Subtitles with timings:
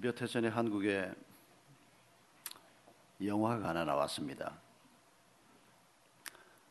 [0.00, 1.12] 몇 해 전에 한국에
[3.24, 4.56] 영화가 하나 나왔습니다.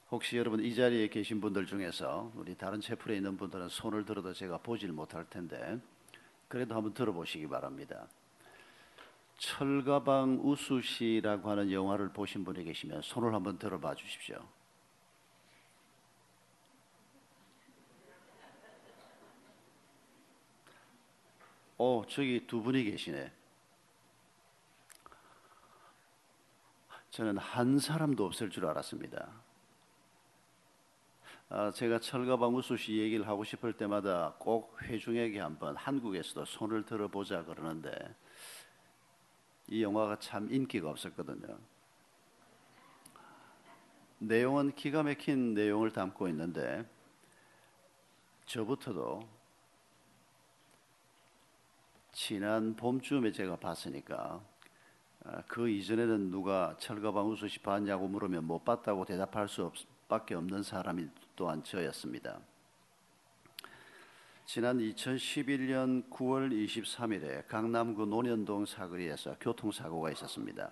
[0.10, 4.60] 혹시 여러분 이 자리에 계신 분들 중에서 우리 다른 채플에 있는 분들은 손을 들어도 제가
[4.60, 5.78] 보질 못할 텐데
[6.48, 8.08] 그래도 한번 들어보시기 바랍니다.
[9.38, 14.40] 철가방 우수시라고 하는 영화를 보신 분이 계시면 손을 한번 들어봐 주십시오.
[21.78, 23.32] 어, 저기 두 분이 계시네.
[27.12, 29.30] 저는 한 사람도 없을 줄 알았습니다.
[31.50, 37.92] 아, 제가 철가방 우수시 얘기를 하고 싶을 때마다 꼭 회중에게 한번 한국에서도 손을 들어보자 그러는데
[39.68, 41.58] 이 영화가 참 인기가 없었거든요.
[44.20, 46.90] 내용은 기가 막힌 내용을 담고 있는데
[48.46, 49.37] 저부터도
[52.20, 54.44] 지난 봄쯤에 제가 봤으니까
[55.24, 59.76] 아, 그 이전에는 누가 철가방 우수시 봤냐고 물으면 못 봤다고 대답할 수 없,
[60.08, 62.40] 밖에 없는 사람이 또한 저였습니다.
[64.48, 70.72] 지난 2011년 9월 23일에 강남구 논현동 사거리에서 교통사고가 있었습니다.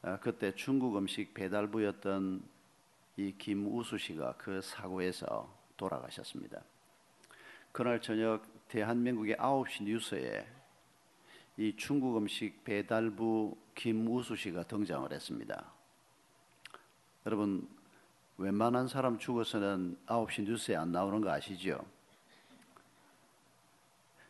[0.00, 2.42] 아, 그때 중국 음식 배달부였던
[3.18, 6.62] 이 김우수 씨가 그 사고에서 돌아가셨습니다.
[7.72, 10.46] 그날 저녁 대한민국의 9시 뉴스에
[11.58, 15.66] 이 중국 음식 배달부 김우수 씨가 등장을 했습니다.
[17.26, 17.68] 여러분
[18.38, 21.84] 웬만한 사람 죽어서는 9시 뉴스에 안 나오는 거 아시죠?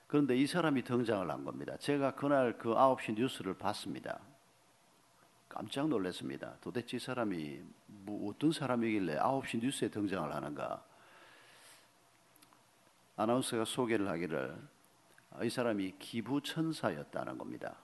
[0.08, 1.76] 그런데 이 사람이 등장을 한 겁니다.
[1.76, 4.18] 제가 그날 그 9시 뉴스를 봤습니다.
[5.48, 6.56] 깜짝 놀랐습니다.
[6.60, 10.91] 도대체 이 사람이 뭐 어떤 사람이길래 9시 뉴스에 등장을 하는가?
[13.16, 14.56] 아나운서가 소개를 하기를
[15.42, 17.77] 이 사람이 기부천사였다는 겁니다.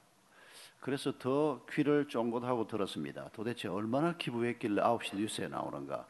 [0.81, 3.29] 그래서 더 귀를 쫑긋하고 들었습니다.
[3.33, 6.07] 도대체 얼마나 기부했길래 9시 뉴스에 나오는가.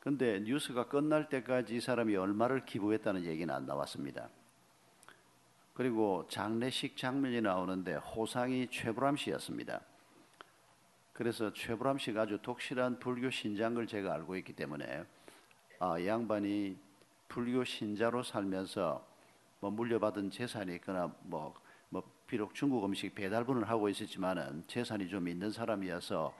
[0.00, 4.28] 근데 뉴스가 끝날 때까지 이 사람이 얼마를 기부했다는 얘기는 안 나왔습니다.
[5.74, 9.80] 그리고 장례식 장면이 나오는데 호상이 최불암 씨였습니다.
[11.12, 15.04] 그래서 최불암 씨가 아주 독실한 불교 신장을 제가 알고 있기 때문에
[15.80, 16.76] 아, 이 양반이
[17.28, 19.06] 불교 신자로 살면서
[19.60, 21.54] 뭐 물려받은 재산이 있거나 뭐,
[21.88, 26.34] 뭐 비록 중국 음식 배달분을 하고 있었지만은 재산이 좀 있는 사람이어서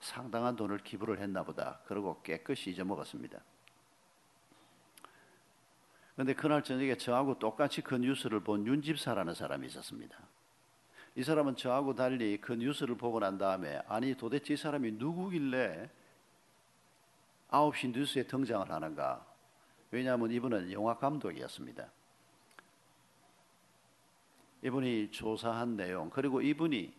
[0.00, 1.80] 상당한 돈을 기부를 했나 보다.
[1.86, 3.40] 그러고 깨끗이 잊어먹었습니다.
[6.14, 10.18] 그런데 그날 저녁에 저하고 똑같이 그 뉴스를 본 윤집사라는 사람이 있었습니다.
[11.14, 15.90] 이 사람은 저하고 달리 그 뉴스를 보고 난 다음에 아니 도대체 이 사람이 누구길래
[17.50, 19.27] 9시 뉴스에 등장을 하는가
[19.90, 21.90] 왜냐하면 이분은 영화 감독이었습니다.
[24.62, 26.92] 이분이 조사한 내용 그리고 이분이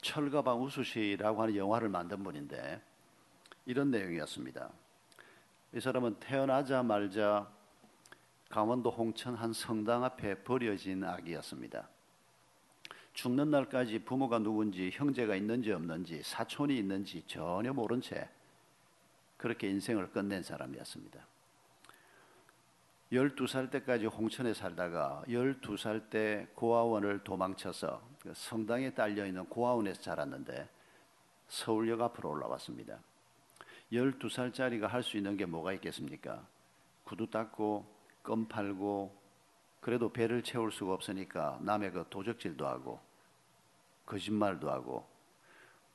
[0.00, 2.80] 철가방 우수시라고 하는 영화를 만든 분인데
[3.66, 4.70] 이런 내용이었습니다.
[5.74, 7.48] 이 사람은 태어나자말자
[8.48, 11.88] 강원도 홍천 한 성당 앞에 버려진 아기였습니다.
[13.12, 18.28] 죽는 날까지 부모가 누군지 형제가 있는지 없는지 사촌이 있는지 전혀 모른 채
[19.36, 21.29] 그렇게 인생을 끝낸 사람이었습니다.
[23.12, 30.68] 12살 때까지 홍천에 살다가 12살 때 고아원을 도망쳐서 그 성당에 딸려 있는 고아원에서 자랐는데
[31.48, 32.98] 서울역 앞으로 올라왔습니다.
[33.92, 36.46] 12살짜리가 할 수 있는 게 뭐가 있겠습니까?
[37.02, 37.84] 구두 닦고
[38.22, 39.18] 껌 팔고
[39.80, 43.00] 그래도 배를 채울 수가 없으니까 남의 그 도적질도 하고
[44.06, 45.08] 거짓말도 하고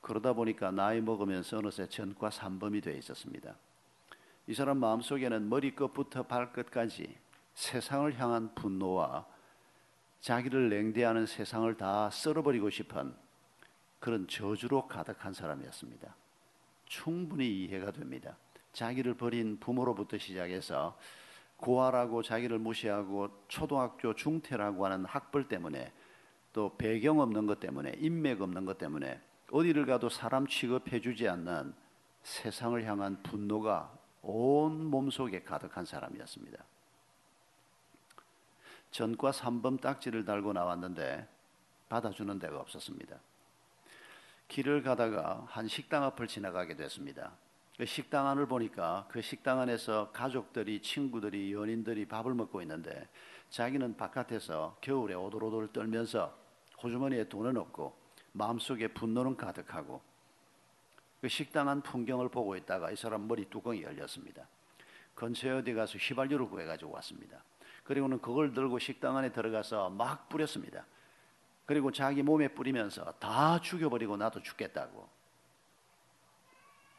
[0.02, 3.56] 그러다 보니까 나이 먹으면서 어느새 전과 삼범이 되어 있었습니다.
[4.48, 7.18] 이 사람 마음속에는 머리끝부터 발끝까지
[7.56, 9.26] 세상을 향한 분노와
[10.22, 13.16] 자기를 냉대하는 세상을 다 썰어버리고 싶은
[14.00, 16.16] 그런 저주로 가득한 사람이었습니다.
[16.86, 18.38] 충분히 이해가 됩니다.
[18.74, 20.96] 자기를 버린 부모로부터 시작해서
[21.58, 25.92] 고아라고 자기를 무시하고 초등학교 중퇴라고 하는 학벌 때문에
[26.54, 29.20] 또 배경 없는 것 때문에 인맥 없는 것 때문에
[29.52, 31.74] 어디를 가도 사람 취급해 주지 않는
[32.24, 36.64] 세상을 향한 분노가 온 몸속에 가득한 사람이었습니다.
[38.90, 41.28] 전과 3번 딱지를 달고 나왔는데
[41.90, 43.20] 받아주는 데가 없었습니다.
[44.48, 47.34] 길을 가다가 한 식당 앞을 지나가게 됐습니다.
[47.78, 53.08] 그 식당 안을 보니까 그 식당 안에서 가족들이, 친구들이, 연인들이 밥을 먹고 있는데
[53.50, 56.36] 자기는 바깥에서 겨울에 오돌오돌 떨면서
[56.82, 57.96] 호주머니에 돈은 없고
[58.32, 60.02] 마음속에 분노는 가득하고
[61.26, 64.48] 그 식당 안 풍경을 보고 있다가 이 사람 머리 뚜껑이 열렸습니다.
[65.16, 67.44] 근처에 어디 가서 휘발유를 구해가지고 왔습니다.
[67.84, 70.86] 그리고는 그걸 들고 식당 안에 들어가서 막 뿌렸습니다.
[71.66, 75.10] 그리고 자기 몸에 뿌리면서 다 죽여버리고 나도 죽겠다고.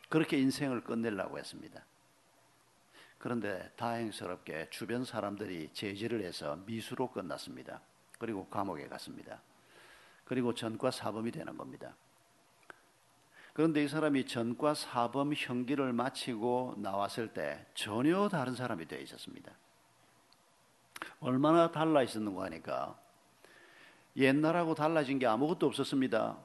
[0.09, 1.85] 그렇게 인생을 끝내려고 했습니다.
[3.19, 7.81] 그런데 다행스럽게 주변 사람들이 제지를 해서 미수로 끝났습니다.
[8.19, 9.41] 그리고 감옥에 갔습니다.
[10.25, 11.95] 그리고 전과 사범이 되는 겁니다.
[13.57, 19.51] 그런데 이 사람이 전과 사범 형기를 마치고 나왔을 때 전혀 다른 사람이 되어 있었습니다.
[21.21, 23.01] 얼마나 달라 있었는가 하니까
[24.15, 26.37] 옛날하고 달라진 게 아무것도 없었습니다.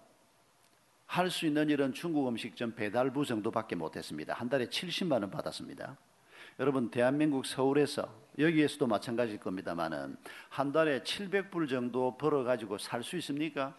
[1.06, 4.34] 할 수 있는 일은 중국 음식점 배달부 정도밖에 못했습니다.
[4.34, 5.98] 한 달에 70만 원 받았습니다.
[6.62, 8.08] 여러분 대한민국 서울에서
[8.40, 10.16] 여기에서도 마찬가지일 겁니다만은
[10.48, 13.76] 한 달에 700불 정도 벌어 가지고 살 수 있습니까?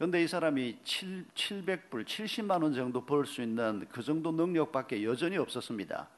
[0.00, 5.36] 그런데 이 사람이 7, 700불, 70만 원 정도 벌 수 있는 그 정도 능력밖에 여전히
[5.36, 6.08] 없었습니다.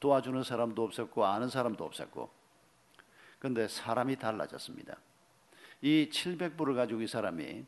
[0.00, 2.30] 도와주는 사람도 없었고 아는 사람도 없었고.
[3.38, 4.96] 그런데 사람이 달라졌습니다.
[5.82, 7.66] 이 700불을 가지고 이 사람이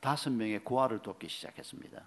[0.00, 2.02] 다섯 명의 고아를 돕기 시작했습니다.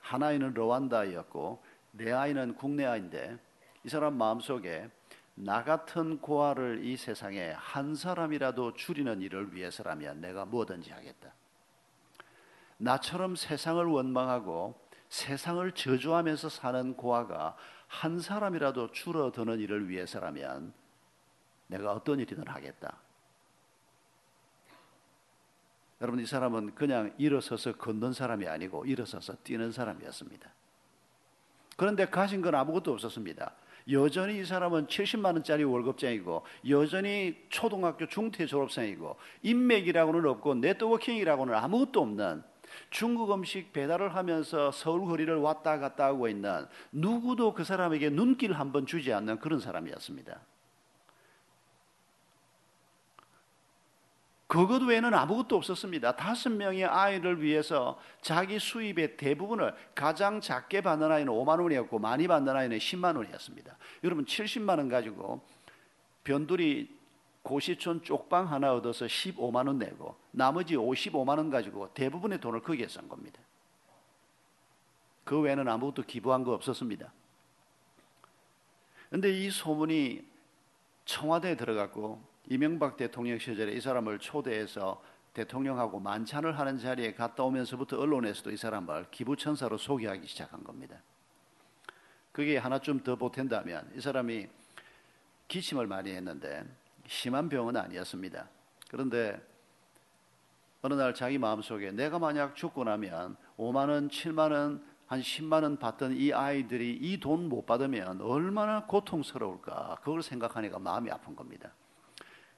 [0.00, 1.62] 하나이는 르완다이었고
[1.92, 3.38] 내 아이는 국내 아이인데
[3.84, 4.90] 이 사람 마음속에
[5.34, 11.32] 나 같은 고아를 이 세상에 한 사람이라도 줄이는 일을 위해서라면 내가 뭐든지 하겠다.
[12.78, 17.56] 나처럼 세상을 원망하고 세상을 저주하면서 사는 고아가
[17.86, 20.72] 한 사람이라도 줄어드는 일을 위해서라면
[21.68, 22.98] 내가 어떤 일이든 하겠다.
[26.00, 30.50] 여러분 이 사람은 그냥 일어서서 걷는 사람이 아니고 일어서서 뛰는 사람이었습니다.
[31.76, 33.54] 그런데 가진 건 아무것도 없었습니다.
[33.90, 42.42] 여전히 이 사람은 70만 원짜리 월급쟁이고 여전히 초등학교 중퇴 졸업생이고 인맥이라고는 없고 네트워킹이라고는 아무것도 없는
[42.90, 48.86] 중국 음식 배달을 하면서 서울 거리를 왔다 갔다 하고 있는 누구도 그 사람에게 눈길 한번
[48.86, 50.40] 주지 않는 그런 사람이었습니다.
[54.46, 56.14] 그것 외에는 아무것도 없었습니다.
[56.14, 62.54] 다섯 명의 아이를 위해서 자기 수입의 대부분을 가장 작게 받는 아이는 5만 원이었고 많이 받는
[62.54, 63.76] 아이는 10만 원이었습니다.
[64.04, 65.42] 여러분 70만 원 가지고
[66.22, 66.93] 변두리
[67.44, 73.06] 고시촌 쪽방 하나 얻어서 15만 원 내고 나머지 55만 원 가지고 대부분의 돈을 거기에 쓴
[73.06, 73.38] 겁니다.
[75.24, 77.12] 그 외에는 아무것도 기부한 거 없었습니다.
[79.08, 80.24] 그런데 이 소문이
[81.04, 85.02] 청와대에 들어갔고 이명박 대통령 시절에 이 사람을 초대해서
[85.34, 90.96] 대통령하고 만찬을 하는 자리에 갔다 오면서부터 언론에서도 이 사람을 기부천사로 소개하기 시작한 겁니다.
[92.32, 94.48] 그게 하나쯤 더 보탠다면 이 사람이
[95.48, 96.64] 기침을 많이 했는데
[97.06, 98.48] 심한 병은 아니었습니다.
[98.90, 99.40] 그런데
[100.82, 105.78] 어느 날 자기 마음속에 내가 만약 죽고 나면 5만 원, 7만 원, 한 10만 원
[105.78, 111.72] 받던 이 아이들이 이 돈 못 받으면 얼마나 고통스러울까 그걸 생각하니까 마음이 아픈 겁니다.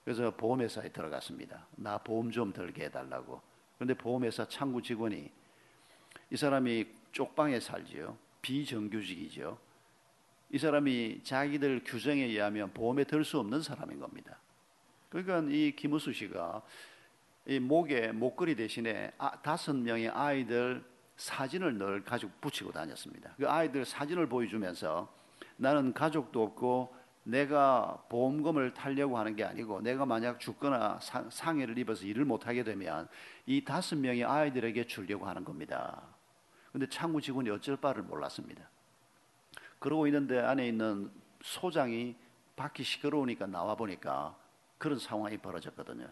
[0.05, 1.67] 그래서 보험회사에 들어갔습니다.
[1.77, 3.41] 나 보험 좀 들게 해달라고.
[3.77, 5.31] 그런데 보험회사 창구 직원이
[6.31, 8.17] 이 사람이 쪽방에 살지요.
[8.43, 9.59] 비정규직이죠.
[10.51, 14.39] 이 사람이 자기들 규정에 의하면 보험에 들 수 없는 사람인 겁니다.
[15.09, 16.63] 그러니까 이 김우수 씨가
[17.47, 20.85] 이 목에 목걸이 대신에 아, 다섯 명의 아이들
[21.17, 23.35] 사진을 늘 가지고 붙이고 다녔습니다.
[23.37, 25.13] 그 아이들 사진을 보여주면서
[25.57, 31.01] 나는 가족도 없고 내가 보험금을 타려고 하는 게 아니고 내가 만약 죽거나
[31.31, 33.09] 상해를 입어서 일을 못하게 되면
[33.47, 36.03] 이 다섯 명의 아이들에게 주려고 하는 겁니다.
[36.71, 38.69] 근데 창구 직원이 어쩔 바를 몰랐습니다.
[39.79, 41.11] 그러고 있는데 안에 있는
[41.43, 42.17] 소장이
[42.57, 44.37] 밖이 시끄러우니까 나와 보니까
[44.79, 46.09] 그런 상황이 벌어졌거든요.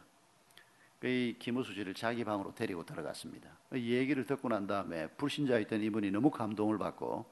[1.01, 3.51] 그이 김우수 씨를 자기 방으로 데리고 들어갔습니다.
[3.75, 7.27] 이 얘기를 듣고 난 다음에 불신자였던 이분이 너무 감동을 받고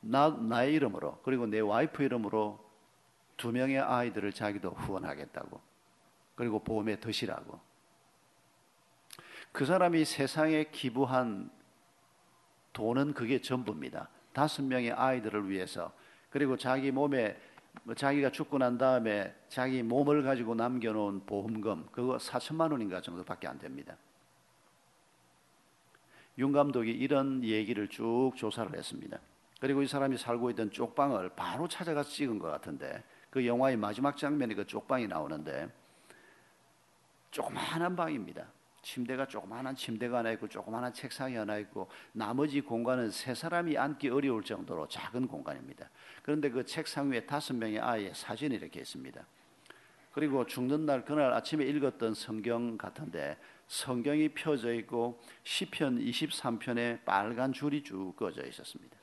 [0.00, 2.64] 나, 나의 이름으로 그리고 내 와이프 이름으로
[3.36, 5.60] 두 명의 아이들을 자기도 후원하겠다고
[6.34, 7.58] 그리고 보험에 드시라고
[9.52, 11.50] 그 사람이 세상에 기부한
[12.72, 14.08] 돈은 그게 전부입니다.
[14.32, 15.92] 다섯 명의 아이들을 위해서
[16.30, 17.36] 그리고 자기 몸에
[17.96, 23.96] 자기가 죽고 난 다음에 자기 몸을 가지고 남겨놓은 보험금 그거 4천만 원인가 정도밖에 안 됩니다.
[26.38, 29.18] 윤 감독이 이런 얘기를 쭉 조사를 했습니다.
[29.60, 34.54] 그리고 이 사람이 살고 있던 쪽방을 바로 찾아가서 찍은 것 같은데 그 영화의 마지막 장면에
[34.54, 35.68] 그 쪽방이 나오는데
[37.30, 38.46] 조그마한 방입니다.
[38.82, 44.42] 침대가 조그마한 침대가 하나 있고 조그마한 책상이 하나 있고 나머지 공간은 세 사람이 앉기 어려울
[44.42, 45.88] 정도로 작은 공간입니다.
[46.22, 49.24] 그런데 그 책상 위에 다섯 명의 아이의 사진이 이렇게 있습니다.
[50.12, 57.82] 그리고 죽는 날 그날 아침에 읽었던 성경 같은데 성경이 펴져 있고 시편 23편에 빨간 줄이
[57.82, 58.96] 쭉 꺼져 있었습니다.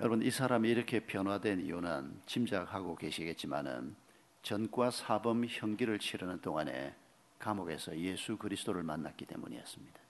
[0.00, 3.94] 여러분 이 사람이 이렇게 변화된 이유는 짐작하고 계시겠지만은
[4.42, 6.96] 전과 사범 형기를 치르는 동안에
[7.42, 10.00] 감옥에서 예수 그리스도를 만났기 때문이었습니다.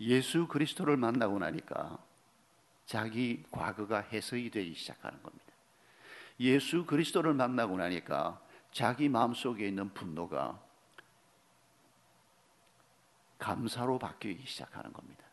[0.00, 1.98] 예수 그리스도를 만나고 나니까
[2.84, 5.44] 자기 과거가 해석이 되기 시작하는 겁니다.
[6.40, 8.40] 예수 그리스도를 만나고 나니까
[8.72, 10.60] 자기 마음속에 있는 분노가
[13.38, 15.24] 감사로 바뀌기 시작하는 겁니다.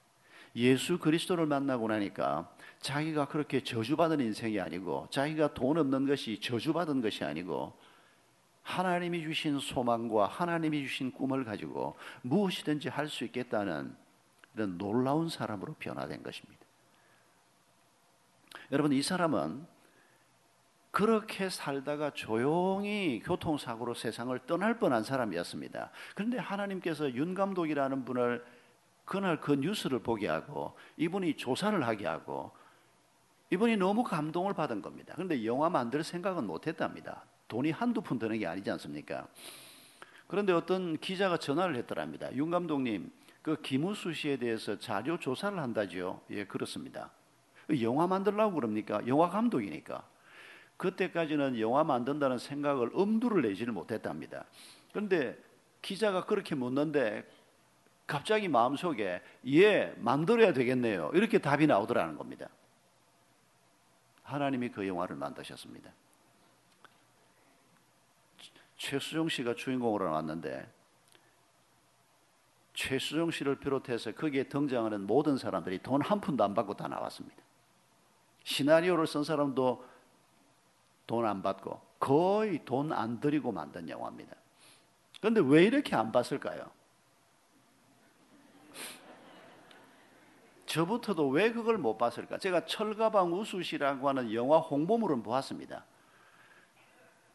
[0.55, 2.49] 예수 그리스도를 만나고 나니까
[2.79, 7.77] 자기가 그렇게 저주받은 인생이 아니고 자기가 돈 없는 것이 저주받은 것이 아니고
[8.65, 13.95] 하나님이 주신 소망과 하나님이 주신 꿈을 가지고 무엇이든지 할 수 있겠다는
[14.55, 16.65] 이런 놀라운 사람으로 변화된 것입니다.
[18.71, 19.67] 여러분 이 사람은
[20.89, 25.91] 그렇게 살다가 조용히 교통사고로 세상을 떠날 뻔한 사람이었습니다.
[26.15, 28.43] 그런데 하나님께서 윤 감독이라는 분을
[29.03, 32.51] 그날 그 뉴스를 보게 하고 이분이 조사를 하게 하고
[33.51, 35.13] 이분이 너무 감동을 받은 겁니다.
[35.15, 37.25] 그런데 영화 만들 생각은 못 했답니다.
[37.47, 39.27] 돈이 한두 푼 드는 게 아니지 않습니까?
[40.27, 42.33] 그런데 어떤 기자가 전화를 했더랍니다.
[42.35, 43.11] 윤 감독님,
[43.41, 46.21] 그 김우수 씨에 대해서 자료 조사를 한다지요?
[46.31, 47.11] 예, 그렇습니다.
[47.81, 49.05] 영화 만들라고 그럽니까?
[49.07, 50.03] 영화 감독이니까.
[50.77, 54.45] 그때까지는 영화 만든다는 생각을 엄두를 내지를 못했답니다.
[54.91, 55.37] 그런데
[55.81, 57.23] 기자가 그렇게 묻는데
[58.07, 61.11] 갑자기 마음속에 예, 만들어야 되겠네요.
[61.13, 62.49] 이렇게 답이 나오더라는 겁니다.
[64.23, 65.91] 하나님이 그 영화를 만드셨습니다.
[68.77, 70.71] 최수종 씨가 주인공으로 나왔는데
[72.73, 77.37] 최수종 씨를 비롯해서 거기에 등장하는 모든 사람들이 돈 한 푼도 안 받고 다 나왔습니다.
[78.43, 79.85] 시나리오를 쓴 사람도
[81.07, 84.35] 돈 안 받고 거의 돈 안 들이고 만든 영화입니다.
[85.21, 86.69] 그런데 왜 이렇게 안 봤을까요?
[90.65, 92.37] 저부터도 왜 그걸 못 봤을까?
[92.37, 95.85] 제가 철가방 우수시라고 하는 영화 홍보물은 보았습니다.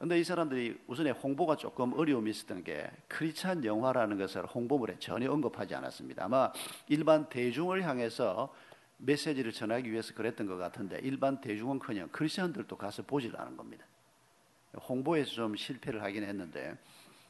[0.00, 5.74] 근데 이 사람들이 우선에 홍보가 조금 어려움이 있었던 게 크리스찬 영화라는 것을 홍보물에 전혀 언급하지
[5.74, 6.24] 않았습니다.
[6.24, 6.50] 아마
[6.88, 8.50] 일반 대중을 향해서
[8.96, 13.84] 메시지를 전하기 위해서 그랬던 것 같은데 일반 대중은커녕 크리스천들도 가서 보질 않은 겁니다.
[14.88, 16.78] 홍보에서 좀 실패를 하긴 했는데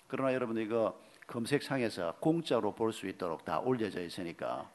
[0.06, 0.96] 그러나 여러분 이거
[1.26, 4.70] 검색창에서 공짜로 볼 수 있도록 다 올려져 있으니까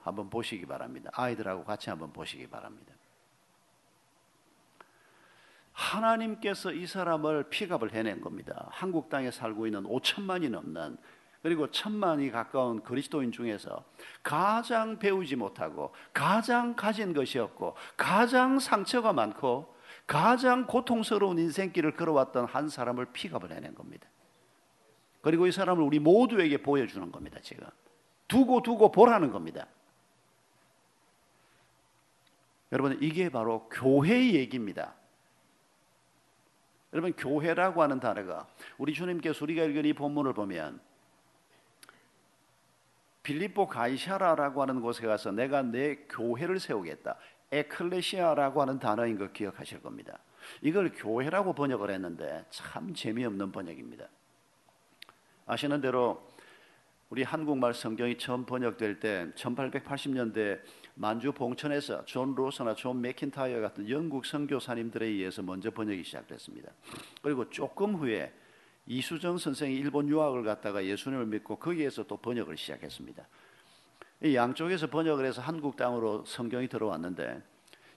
[0.00, 1.08] 한번 보시기 바랍니다.
[1.12, 2.97] 아이들하고 같이 한번 보시기 바랍니다.
[5.78, 8.68] 하나님께서 이 사람을 픽업을 해낸 겁니다.
[8.72, 10.98] 한국 땅에 살고 있는 5천만이 넘는
[11.40, 13.84] 그리고 천만이 가까운 그리스도인 중에서
[14.24, 19.72] 가장 배우지 못하고 가장 가진 것이 없고 가장 상처가 많고
[20.08, 24.08] 가장 고통스러운 인생길을 걸어왔던 한 사람을 픽업을 해낸 겁니다.
[25.20, 27.38] 그리고 이 사람을 우리 모두에게 보여주는 겁니다.
[27.40, 27.64] 지금
[28.26, 29.68] 두고 두고 보라는 겁니다.
[32.72, 34.94] 여러분 이게 바로 교회의 얘기입니다.
[36.92, 38.46] 여러분 교회라고 하는 단어가
[38.78, 40.80] 우리 주님께서 우리가 읽은 이 본문을 보면
[43.22, 47.16] 빌립보 가이샤라라고 하는 곳에 가서 내가 내 교회를 세우겠다.
[47.50, 50.18] 에클레시아라고 하는 단어인 거 기억하실 겁니다.
[50.62, 54.06] 이걸 교회라고 번역을 했는데 참 재미없는 번역입니다.
[55.46, 56.26] 아시는 대로
[57.10, 60.60] 우리 한국말 성경이 처음 번역될 때 1880년대
[61.00, 66.72] 만주 봉천에서 존 로서나 존 맥킨타이어 같은 영국 선교사님들에 의해서 먼저 번역이 시작됐습니다.
[67.22, 68.32] 그리고 조금 후에
[68.84, 73.24] 이수정 선생이 일본 유학을 갔다가 예수님을 믿고 거기에서 또 번역을 시작했습니다.
[74.24, 77.42] 이 양쪽에서 번역을 해서 한국 땅으로 성경이 들어왔는데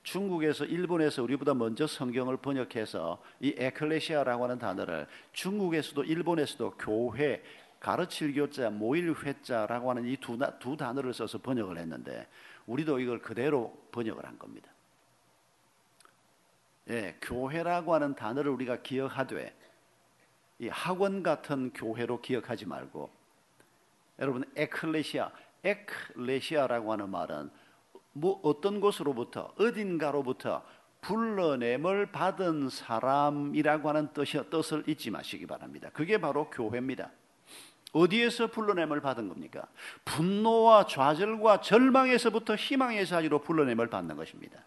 [0.03, 7.41] 중국에서 일본에서 우리보다 먼저 성경을 번역해서 이 에클레시아라고 하는 단어를 중국에서도 일본에서도 교회
[7.79, 12.27] 가르칠 교자 모일 회자라고 하는 이 두 두 단어를 써서 번역을 했는데
[12.65, 14.71] 우리도 이걸 그대로 번역을 한 겁니다.
[16.89, 19.55] 예, 교회라고 하는 단어를 우리가 기억하되
[20.59, 23.09] 이 학원 같은 교회로 기억하지 말고
[24.19, 25.31] 여러분 에클레시아,
[25.63, 27.49] 에클레시아라고 하는 말은
[28.13, 30.63] 뭐 어떤 곳으로부터 어딘가로부터
[31.01, 35.89] 불러냄을 받은 사람이라고 하는 뜻을 잊지 마시기 바랍니다.
[35.93, 37.09] 그게 바로 교회입니다.
[37.91, 39.63] 어디에서 불러냄을 받은 겁니까?
[40.05, 44.60] 분노와 좌절과 절망에서부터 희망의 자리로 불러냄을 받는 것입니다.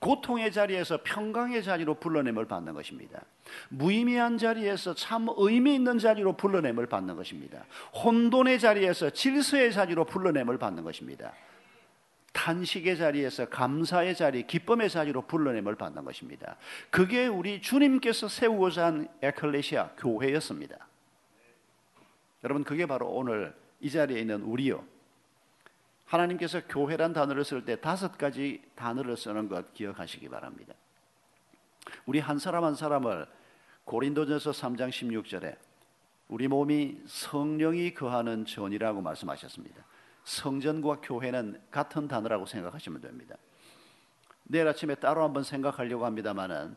[0.00, 3.20] 고통의 자리에서 평강의 자리로 불러냄을 받는 것입니다.
[3.68, 7.64] 무의미한 자리에서 참 의미 있는 자리로 불러냄을 받는 것입니다.
[8.02, 11.32] 혼돈의 자리에서 질서의 자리로 불러냄을 받는 것입니다.
[12.32, 16.56] 탄식의 자리에서 감사의 자리, 기쁨의 자리로 불러냄을 받는 것입니다.
[16.88, 20.89] 그게 우리 주님께서 세우고자 한 에클레시아 교회였습니다.
[22.44, 24.84] 여러분 그게 바로 오늘 이 자리에 있는 우리요.
[26.06, 30.74] 하나님께서 교회란 단어를 쓸 때 다섯 가지 단어를 쓰는 것 기억하시기 바랍니다.
[32.06, 33.26] 우리 한 사람 한 사람을
[33.84, 35.56] 고린도전서 3장 16절에
[36.28, 39.84] 우리 몸이 성령이 거하는 전이라고 말씀하셨습니다.
[40.24, 43.36] 성전과 교회는 같은 단어라고 생각하시면 됩니다.
[44.44, 46.76] 내일 아침에 따로 한번 생각하려고 합니다만은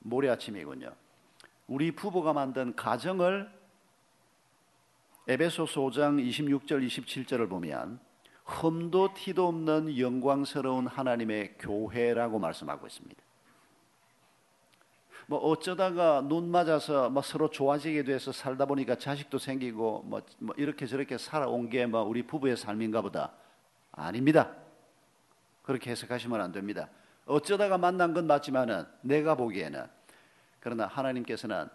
[0.00, 0.92] 모레 아침이군요.
[1.68, 3.50] 우리 부부가 만든 가정을
[5.28, 8.00] 에베소서 5장 26절 27절을 보면
[8.44, 13.22] 흠도 티도 없는 영광스러운 하나님의 교회라고 말씀하고 있습니다.
[15.26, 20.86] 뭐 어쩌다가 눈 맞아서 뭐 서로 좋아지게 돼서 살다 보니까 자식도 생기고 뭐, 뭐 이렇게
[20.86, 23.32] 저렇게 살아온 게 뭐 우리 부부의 삶인가 보다.
[23.92, 24.50] 아닙니다.
[25.62, 26.88] 그렇게 해석하시면 안 됩니다.
[27.26, 29.86] 어쩌다가 만난 건 맞지만은 내가 보기에는
[30.58, 31.68] 그러나 하나님께서는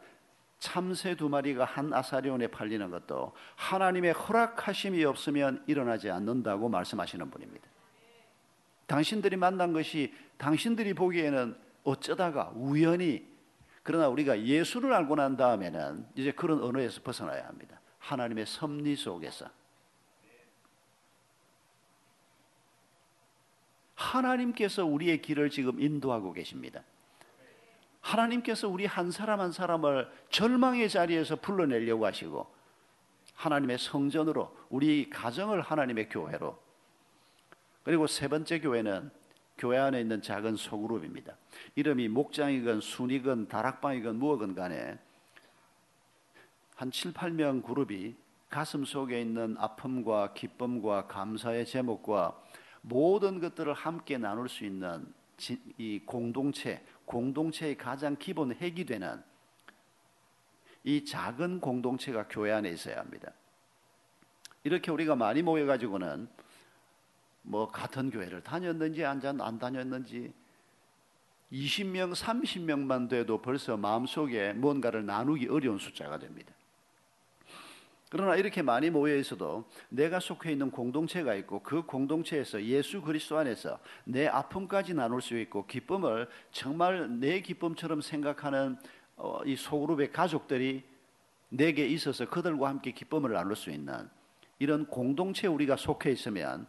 [0.59, 7.67] 참새 두 마리가 한 아사리온에 팔리는 것도 하나님의 허락하심이 없으면 일어나지 않는다고 말씀하시는 분입니다.
[8.87, 13.27] 당신들이 만난 것이 당신들이 보기에는 어쩌다가 우연히
[13.83, 17.79] 그러나 우리가 예수를 알고 난 다음에는 이제 그런 언어에서 벗어나야 합니다.
[17.99, 19.49] 하나님의 섭리 속에서
[23.95, 26.83] 하나님께서 우리의 길을 지금 인도하고 계십니다.
[28.07, 32.47] 하나님께서 우리 한 사람 한 사람을 절망의 자리에서 불러내려고 하시고
[33.35, 36.57] 하나님의 성전으로 우리 가정을 하나님의 교회로
[37.83, 39.11] 그리고 세 번째 교회는
[39.57, 41.35] 교회 안에 있는 작은 소그룹입니다.
[41.75, 44.97] 이름이 목장이건 순이건 다락방이건 무엇건 간에
[46.75, 48.15] 한 7, 8명 그룹이
[48.49, 52.39] 가슴 속에 있는 아픔과 기쁨과 감사의 제목과
[52.81, 55.13] 모든 것들을 함께 나눌 수 있는
[55.77, 59.23] 이 공동체, 공동체의 가장 기본 핵이 되는
[60.83, 63.31] 이 작은 공동체가 교회 안에 있어야 합니다.
[64.63, 66.27] 이렇게 우리가 많이 모여가지고는
[67.41, 70.33] 뭐 같은 교회를 다녔는지 안 다녔는지
[71.51, 76.53] 20명, 30명만 돼도 벌써 마음속에 뭔가를 나누기 어려운 숫자가 됩니다.
[78.09, 83.79] 그러나 이렇게 많이 모여 있어도 내가 속해 있는 공동체가 있고 그 공동체에서 예수 그리스도 안에서
[84.05, 88.77] 내 아픔까지 나눌 수 있고 기쁨을 정말 내 기쁨처럼 생각하는
[89.17, 90.83] 어, 이 소그룹의 가족들이
[91.49, 94.09] 내게 있어서 그들과 함께 기쁨을 나눌 수 있는
[94.59, 96.65] 이런 공동체 우리가 속해 있으면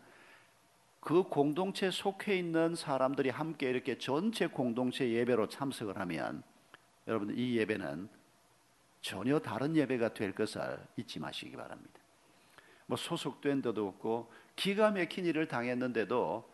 [1.01, 6.43] 그 공동체 속해 있는 사람들이 함께 이렇게 전체 공동체 예배로 참석을 하면
[7.07, 8.09] 여러분 이 예배는
[9.01, 12.01] 전혀 다른 예배가 될 것을 잊지 마시기 바랍니다.
[12.87, 16.51] 뭐 소속된 데도 없고 기가 막힌 일을 당했는데도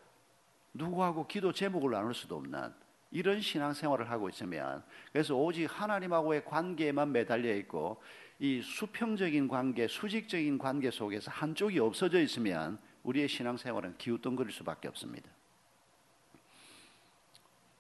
[0.75, 2.73] 누구하고 기도 제목을 나눌 수도 없는
[3.11, 8.03] 이런 신앙생활을 하고 있으면 그래서 오직 하나님하고의 관계에만 매달려 있고
[8.41, 15.31] 이 수평적인 관계, 수직적인 관계 속에서 한쪽이 없어져 있으면 우리의 신앙생활은 기웃덩거릴 수밖에 없습니다.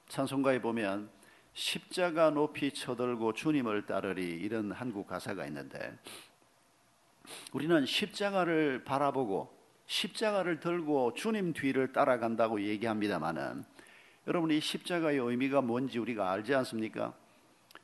[0.08, 1.10] 찬송가에 보면
[1.54, 5.96] 십자가 높이 쳐들고 주님을 따르리 이런 한국 가사가 있는데
[7.52, 9.54] 우리는 십자가를 바라보고
[9.86, 13.64] 십자가를 들고 주님 뒤를 따라간다고 얘기합니다만은
[14.26, 17.14] 여러분 이 십자가의 의미가 뭔지 우리가 알지 않습니까?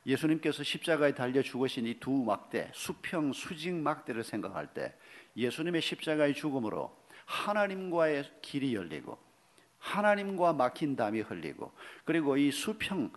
[0.05, 4.95] 예수님께서 십자가에 달려 죽으신 이 두 막대, 수평, 수직 막대를 생각할 때
[5.37, 9.17] 예수님의 십자가의 죽음으로 하나님과의 길이 열리고
[9.77, 11.71] 하나님과 막힌 담이 흘리고
[12.03, 13.11] 그리고 이 수평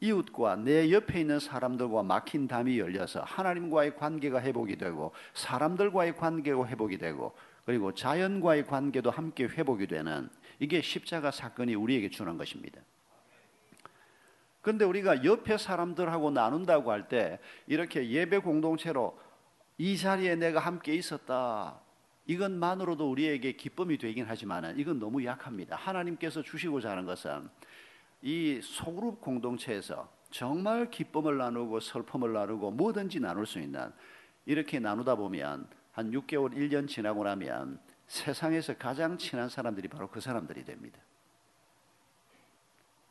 [0.00, 6.98] 이웃과 내 옆에 있는 사람들과 막힌 담이 열려서 하나님과의 관계가 회복이 되고 사람들과의 관계가 회복이
[6.98, 7.34] 되고
[7.66, 12.80] 그리고 자연과의 관계도 함께 회복이 되는 이게 십자가 사건이 우리에게 주는 것입니다.
[14.62, 19.18] 그런데 우리가 옆에 사람들하고 나눈다고 할 때 이렇게 예배 공동체로
[19.78, 21.80] 이 자리에 내가 함께 있었다.
[22.26, 25.76] 이것만으로도 우리에게 기쁨이 되긴 하지만 이건 너무 약합니다.
[25.76, 27.48] 하나님께서 주시고자 하는 것은
[28.22, 33.92] 이 소그룹 공동체에서 정말 기쁨을 나누고 슬픔을 나누고 뭐든지 나눌 수 있는
[34.46, 40.64] 이렇게 나누다 보면 한 6개월, 1년 지나고 나면 세상에서 가장 친한 사람들이 바로 그 사람들이
[40.64, 40.98] 됩니다.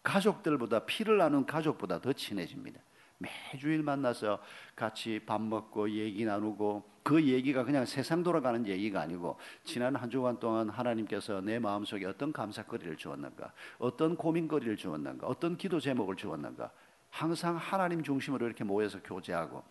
[0.03, 2.79] 가족들보다 피를 나눈 가족보다 더 친해집니다.
[3.19, 4.39] 매주일 만나서
[4.75, 10.39] 같이 밥 먹고 얘기 나누고 그 얘기가 그냥 세상 돌아가는 얘기가 아니고 지난 한 주간
[10.39, 16.71] 동안 하나님께서 내 마음속에 어떤 감사거리를 주었는가 어떤 고민거리를 주었는가 어떤 기도 제목을 주었는가
[17.09, 19.63] 항상 하나님 중심으로 이렇게 모여서 교제하고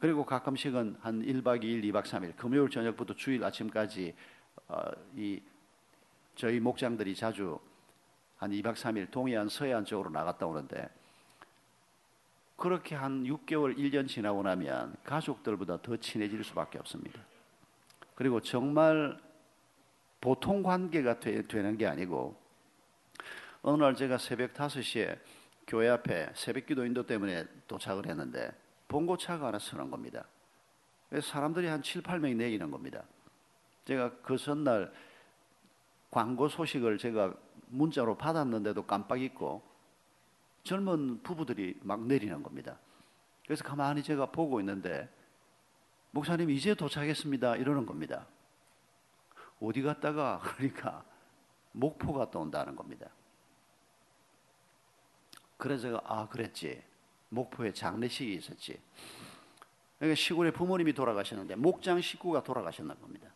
[0.00, 4.14] 그리고 가끔씩은 한 1박 2일, 2박 3일 금요일 저녁부터 주일 아침까지
[4.68, 4.82] 어,
[5.16, 5.40] 이
[6.34, 7.58] 저희 목장들이 자주
[8.36, 10.88] 한 2박 3일 동해안 서해안 쪽으로 나갔다 오는데
[12.58, 17.20] 그렇게 한 6개월, 1년 지나고 나면 가족들보다 더 친해질 수밖에 없습니다.
[18.16, 19.16] 그리고 정말
[20.20, 22.36] 보통 관계가 되, 는게 아니고
[23.62, 25.20] 어느 날 제가 새벽 5시에
[25.68, 28.50] 교회 앞에 새벽 기도 인도 때문에 도착을 했는데
[28.88, 30.24] 봉고차가 하나 서는 겁니다.
[31.22, 33.04] 사람들이 한 7, 8명이 내리는 겁니다.
[33.84, 34.92] 제가 그 전날
[36.10, 37.34] 광고 소식을 제가
[37.68, 39.62] 문자로 받았는데도 깜빡 잊고
[40.64, 42.78] 젊은 부부들이 막 내리는 겁니다.
[43.44, 45.08] 그래서 가만히 제가 보고 있는데
[46.10, 48.26] 목사님 이제 도착했습니다 이러는 겁니다.
[49.60, 51.04] 어디 갔다가 그러니까
[51.72, 53.08] 목포 갔다 온다는 겁니다.
[55.56, 56.82] 그래서 제가 아 그랬지
[57.30, 58.80] 목포에 장례식이 있었지.
[59.98, 63.28] 그러니까 시골에 부모님이 돌아가셨는데 목장 식구가 돌아가셨나 겁니다.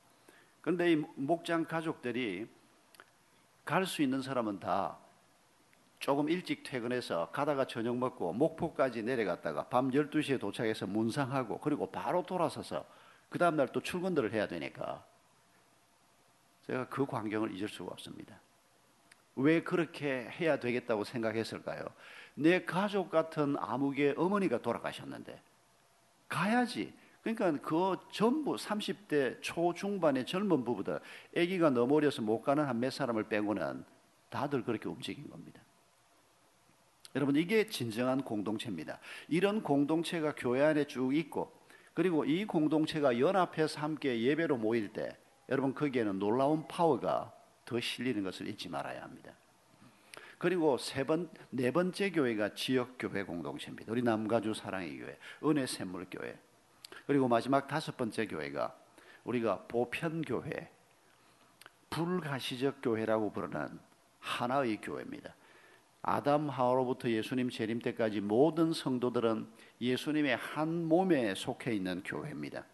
[0.60, 2.48] 그런데 이 목장 가족들이
[3.64, 4.98] 갈 수 있는 사람은 다
[6.02, 12.84] 조금 일찍 퇴근해서 가다가 저녁 먹고 목포까지 내려갔다가 밤 12시에 도착해서 문상하고 그리고 바로 돌아서서
[13.28, 15.04] 그 다음날 또 출근들을 해야 되니까
[16.66, 18.40] 제가 그 광경을 잊을 수가 없습니다.
[19.36, 21.84] 왜 그렇게 해야 되겠다고 생각했을까요?
[22.34, 25.40] 내 가족 같은 아무개 어머니가 돌아가셨는데
[26.26, 26.92] 가야지.
[27.22, 30.98] 그러니까 그 전부 30대 초중반의 젊은 부부들,
[31.36, 33.84] 아기가 너무 어려서 못 가는 한 몇 사람을 빼고는
[34.30, 35.61] 다들 그렇게 움직인 겁니다.
[37.14, 38.98] 여러분 이게 진정한 공동체입니다.
[39.28, 41.52] 이런 공동체가 교회 안에 쭉 있고
[41.94, 45.16] 그리고 이 공동체가 연합해서 함께 예배로 모일 때
[45.48, 47.32] 여러분 거기에는 놀라운 파워가
[47.64, 49.34] 더 실리는 것을 잊지 말아야 합니다.
[50.38, 53.92] 그리고 세 번, 네 번째 교회가 지역 교회 공동체입니다.
[53.92, 56.36] 우리 남가주 사랑의 교회, 은혜 샘물 교회.
[57.06, 58.74] 그리고 마지막 다섯 번째 교회가
[59.24, 60.70] 우리가 보편 교회,
[61.90, 63.78] 불가시적 교회라고 부르는
[64.18, 65.34] 하나의 교회입니다.
[66.02, 69.46] 아담 하와로부터 예수님 재림 때까지 모든 성도들은
[69.80, 72.66] 예수님의 한 몸에 속해 있는 교회입니다.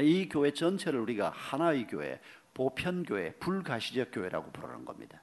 [0.00, 2.20] 이 교회 전체를 우리가 하나의 교회,
[2.52, 5.22] 보편 교회, 불가시적 교회라고 부르는 겁니다.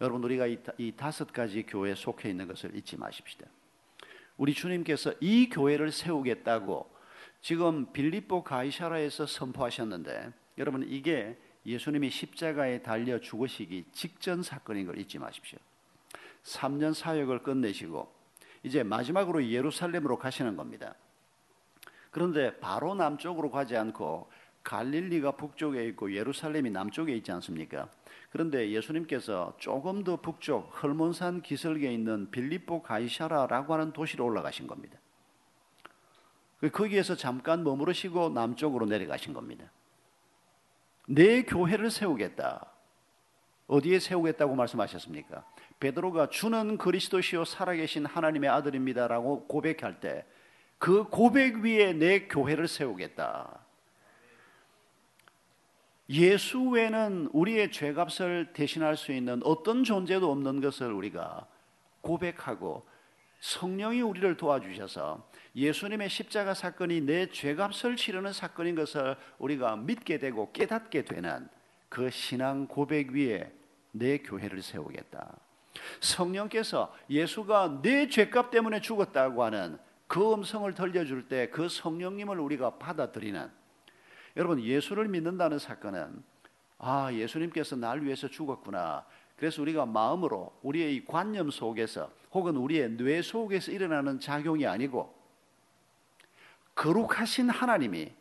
[0.00, 3.46] 여러분 우리가 이, 이 다섯 가지 교회에 속해 있는 것을 잊지 마십시다.
[4.36, 6.90] 우리 주님께서 이 교회를 세우겠다고
[7.40, 15.58] 지금 빌립보 가이사라에서 선포하셨는데 여러분 이게 예수님이 십자가에 달려 죽으시기 직전 사건인 걸 잊지 마십시오.
[16.44, 18.12] 3년 사역을 끝내시고
[18.62, 20.94] 이제 마지막으로 예루살렘으로 가시는 겁니다.
[22.10, 24.30] 그런데 바로 남쪽으로 가지 않고
[24.62, 27.88] 갈릴리가 북쪽에 있고 예루살렘이 남쪽에 있지 않습니까?
[28.30, 34.98] 그런데 예수님께서 조금 더 북쪽 헐몬산 기슭에 있는 빌립보 가이샤라라고 하는 도시로 올라가신 겁니다.
[36.72, 39.70] 거기에서 잠깐 머무르시고 남쪽으로 내려가신 겁니다.
[41.08, 42.66] 내 교회를 세우겠다.
[43.66, 45.44] 어디에 세우겠다고 말씀하셨습니까?
[45.80, 50.24] 베드로가 주는 그리스도시요 살아계신 하나님의 아들입니다라고 고백할 때
[50.80, 53.60] 그 고백 위에 내 교회를 세우겠다.
[56.08, 61.46] 예수 외에는 우리의 죄값을 대신할 수 있는 어떤 존재도 없는 것을 우리가
[62.00, 62.86] 고백하고
[63.40, 71.04] 성령이 우리를 도와주셔서 예수님의 십자가 사건이 내 죄값을 치르는 사건인 것을 우리가 믿게 되고 깨닫게
[71.04, 71.46] 되는
[71.90, 73.52] 그 신앙 고백 위에
[73.92, 75.36] 내 교회를 세우겠다.
[76.00, 83.50] 성령께서 예수가 내 죄값 때문에 죽었다고 하는 그 음성을 들려줄 때 그 성령님을 우리가 받아들이는
[84.36, 86.22] 여러분 예수를 믿는다는 사건은
[86.78, 89.04] 아 예수님께서 날 위해서 죽었구나.
[89.36, 95.14] 그래서 우리가 마음으로 우리의 이 관념 속에서 혹은 우리의 뇌 속에서 일어나는 작용이 아니고
[96.74, 98.12] 거룩하신 하나님이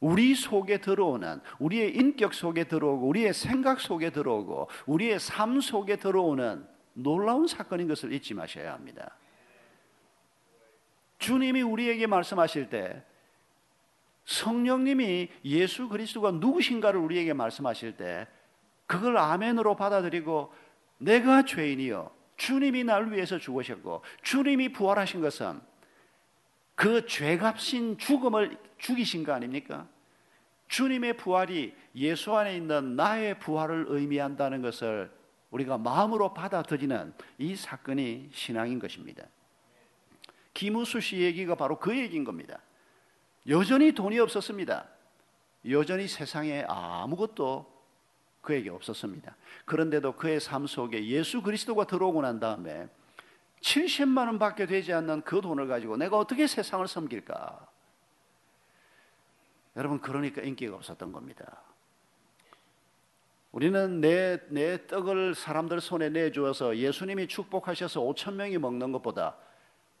[0.00, 6.66] 우리 속에 들어오는 우리의 인격 속에 들어오고 우리의 생각 속에 들어오고 우리의 삶 속에 들어오는
[6.94, 9.16] 놀라운 사건인 것을 잊지 마셔야 합니다.
[11.18, 13.04] 주님이 우리에게 말씀하실 때
[14.24, 18.26] 성령님이 예수 그리스도가 누구신가를 우리에게 말씀하실 때
[18.86, 20.52] 그걸 아멘으로 받아들이고
[20.98, 25.60] 내가 죄인이요 주님이 날 위해서 죽으셨고 주님이 부활하신 것은
[26.74, 29.86] 그 죄값인 죽음을 죽이신 거 아닙니까?
[30.68, 35.10] 주님의 부활이 예수 안에 있는 나의 부활을 의미한다는 것을
[35.52, 39.24] 우리가 마음으로 받아들이는 이 사건이 신앙인 것입니다.
[40.54, 42.58] 김우수 씨 얘기가 바로 그 얘기인 겁니다.
[43.48, 44.88] 여전히 돈이 없었습니다.
[45.70, 47.70] 여전히 세상에 아무것도
[48.40, 49.36] 그에게 없었습니다.
[49.64, 52.88] 그런데도 그의 삶 속에 예수 그리스도가 들어오고 난 다음에
[53.60, 57.68] 70만 원밖에 되지 않는 그 돈을 가지고 내가 어떻게 세상을 섬길까?
[59.76, 61.62] 여러분 그러니까 인기가 없었던 겁니다.
[63.52, 69.36] 우리는 내, 내 떡을 사람들 손에 내주어서 예수님이 축복하셔서 5천 명이 먹는 것보다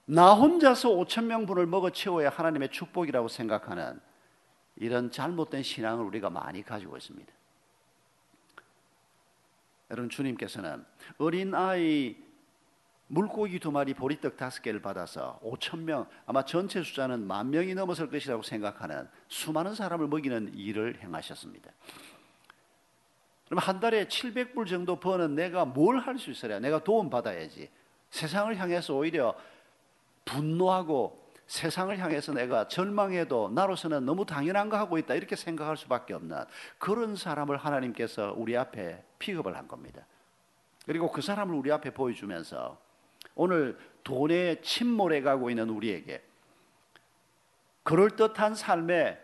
[0.06, 4.00] 나 혼자서 5천 명분을 먹어 채워야 하나님의 축복이라고 생각하는
[4.76, 7.30] 이런 잘못된 신앙을 우리가 많이 가지고 있습니다.
[9.90, 10.84] 여러분 주님께서는
[11.18, 12.16] 어린 아이
[13.08, 18.08] 물고기 두 마리 보리떡 다섯 개를 받아서 5천 명 아마 전체 숫자는 만 명이 넘었을
[18.08, 21.70] 것이라고 생각하는 수많은 사람을 먹이는 일을 행하셨습니다.
[23.52, 27.68] 그럼 한 달에 700불 정도 버는 내가 뭘 할 수 있어야 내가 도움 받아야지.
[28.08, 29.34] 세상을 향해서 오히려
[30.24, 36.44] 분노하고 세상을 향해서 내가 절망해도 나로서는 너무 당연한 거 하고 있다 이렇게 생각할 수밖에 없는
[36.78, 40.06] 그런 사람을 하나님께서 우리 앞에 픽업을 한 겁니다.
[40.86, 42.78] 그리고 그 사람을 우리 앞에 보여주면서
[43.34, 46.22] 오늘 돈에 침몰해 가고 있는 우리에게
[47.82, 49.18] 그럴듯한 삶에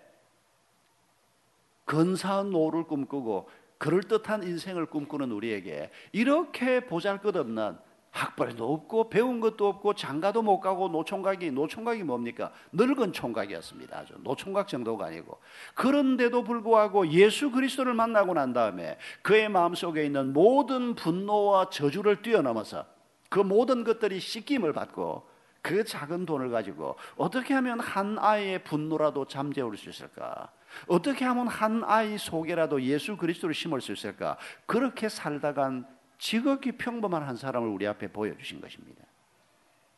[1.87, 7.79] 근사한 노를 꿈꾸고 그럴듯한 인생을 꿈꾸는 우리에게 이렇게 보잘것없는
[8.11, 12.51] 학벌도 없고 배운 것도 없고 장가도 못 가고 노총각이 노총각이 뭡니까?
[12.73, 13.97] 늙은 총각이었습니다.
[13.97, 15.39] 아주 노총각 정도가 아니고
[15.75, 22.87] 그런데도 불구하고 예수 그리스도를 만나고 난 다음에 그의 마음속에 있는 모든 분노와 저주를 뛰어넘어서
[23.29, 25.29] 그 모든 것들이 씻김을 받고
[25.61, 30.51] 그 작은 돈을 가지고 어떻게 하면 한 아이의 분노라도 잠재울 수 있을까?
[30.87, 34.37] 어떻게 하면 한 아이 속에라도 예수 그리스도를 심을 수 있을까?
[34.67, 35.87] 그렇게 살다간
[36.19, 39.05] 지극히 평범한 한 사람을 우리 앞에 보여주신 것입니다.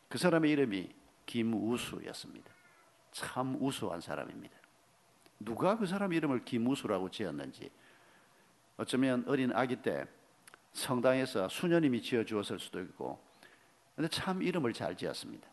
[0.07, 0.89] 그 사람의 이름이
[1.25, 2.51] 김우수였습니다.
[3.11, 4.55] 참 우수한 사람입니다.
[5.39, 7.71] 누가 그 사람 이름을 김우수라고 지었는지
[8.77, 10.05] 어쩌면 어린 아기 때
[10.73, 13.21] 성당에서 수녀님이 지어 주었을 수도 있고
[13.95, 15.47] 근데 참 이름을 잘 지었습니다.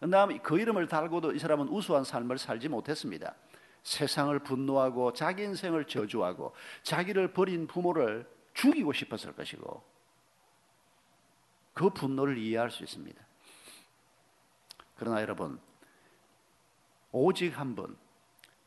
[0.00, 3.34] 그다음 그 이름을 달고도 이 사람은 우수한 삶을 살지 못했습니다.
[3.82, 9.82] 세상을 분노하고 자기 인생을 저주하고 자기를 버린 부모를 죽이고 싶었을 것이고
[11.74, 13.20] 그 분노를 이해할 수 있습니다.
[14.96, 15.60] 그러나 여러분
[17.12, 17.96] 오직 한 분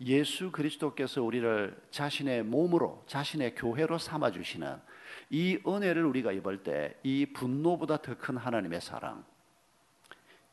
[0.03, 4.81] 예수 그리스도께서 우리를 자신의 몸으로 자신의 교회로 삼아 주시는
[5.29, 9.23] 이 은혜를 우리가 입을 때 이 분노보다 더 큰 하나님의 사랑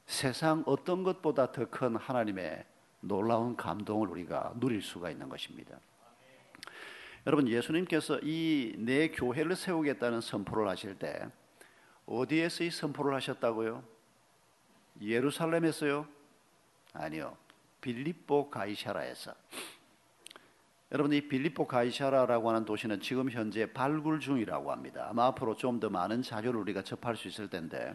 [0.06, 2.64] 세상 어떤 것보다 더 큰 하나님의
[3.00, 5.78] 놀라운 감동을 우리가 누릴 수가 있는 것입니다.
[7.26, 11.28] 여러분 예수님께서 이 내 교회를 세우겠다는 선포를 하실 때
[12.06, 13.84] 어디에서 이 선포를 하셨다고요?
[15.00, 16.06] 예루살렘에서요?
[16.94, 17.36] 아니요.
[17.80, 19.34] 빌립보 가이샤라에서.
[20.90, 25.06] 여러분 이 빌립보 가이샤라라고 하는 도시는 지금 현재 발굴 중이라고 합니다.
[25.10, 27.94] 아마 앞으로 좀 더 많은 자료를 우리가 접할 수 있을 텐데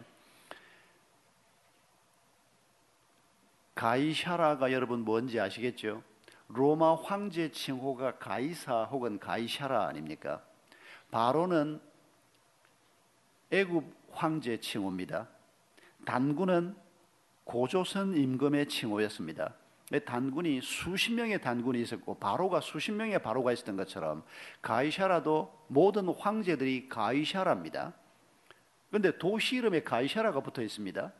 [3.74, 6.02] 가이샤라가 여러분 뭔지 아시겠죠?
[6.48, 10.42] 로마 황제 칭호가 가이사 혹은 가이샤라 아닙니까?
[11.10, 11.80] 바로는
[13.50, 15.28] 애굽 황제 칭호입니다.
[16.04, 16.76] 단군은
[17.44, 19.54] 고조선 임금의 칭호였습니다.
[20.06, 24.24] 단군이 수십 명의 단군이 있었고 바로가 수십 명의 바로가 있었던 것처럼
[24.62, 27.92] 가이샤라도 모든 황제들이 가이샤라입니다.
[28.88, 31.12] 그런데 도시 이름에 가이샤라가 붙어 있습니다.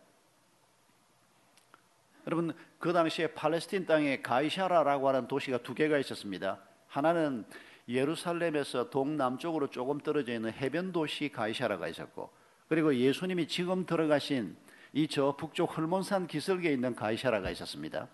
[2.27, 6.61] 여러분 그 당시에 팔레스틴 땅에 가이샤라라고 하는 도시가 두 개가 있었습니다.
[6.89, 7.45] 하나는
[7.89, 12.31] 예루살렘에서 동남쪽으로 조금 떨어져 있는 해변 도시 가이샤라가 있었고
[12.69, 14.57] 그리고 예수님이 지금 들어가신
[14.95, 18.09] 이 저 북쪽 헐몬산 기슭에 있는 가이샤라가 있었습니다.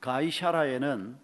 [0.00, 1.16] 가이샤라에는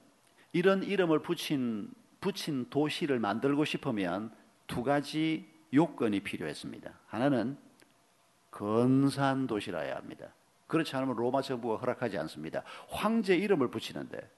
[0.53, 1.91] 이런 이름을 붙인
[2.21, 4.33] 붙인 도시를 만들고 싶으면
[4.69, 6.93] 두 가지 요건이 필요했습니다.
[7.09, 7.59] 하나는
[8.53, 10.29] 근사한 도시라야 합니다.
[10.69, 12.63] 그렇지 않으면 로마 정부가 허락하지 않습니다.
[12.89, 14.31] 황제 이름을 붙이는데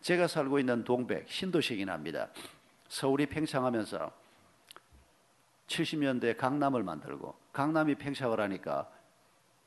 [0.00, 2.28] 제가 살고 있는 동백 신도시이긴 합니다.
[2.88, 4.10] 서울이 팽창하면서
[5.66, 8.90] 70년대 강남을 만들고 강남이 팽창을 하니까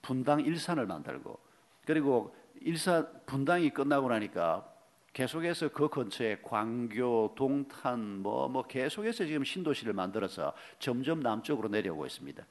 [0.01, 1.37] 분당 일산을 만들고
[1.85, 4.71] 그리고 일산 분당이 끝나고 나니까
[5.13, 12.45] 계속해서 그 근처에 광교, 동탄 뭐뭐 계속해서 지금 신도시를 만들어서 점점 남쪽으로 내려오고 있습니다.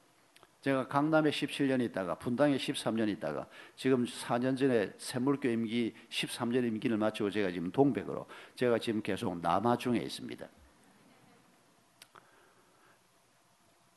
[0.64, 3.46] 제가 강남에 17년 있다가 분당에 13년 있다가
[3.77, 9.77] 지금 4년 전에 샘물교 임기 13년 임기를 마치고 제가 지금 동백으로 제가 지금 계속 남하
[9.77, 10.48] 중에 있습니다.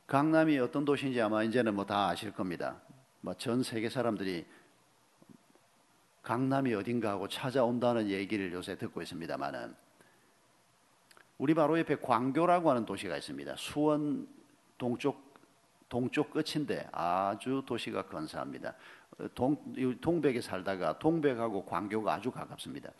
[0.08, 2.82] 강남이 어떤 도시인지 아마 이제는 뭐 다 아실 겁니다.
[3.22, 4.46] 뭐 전 세계 사람들이
[6.22, 9.74] 강남이 어딘가 하고 찾아온다는 얘기를 요새 듣고 있습니다만은
[11.38, 13.56] 우리 바로 옆에 광교라고 하는 도시가 있습니다.
[13.56, 14.28] 수원
[14.78, 15.27] 동쪽
[15.90, 18.74] 동쪽 끝인데 아주 도시가 건사합니다.
[19.34, 19.58] 동,
[20.02, 22.92] 동백에 살다가 동백하고 광교가 아주 가깝습니다.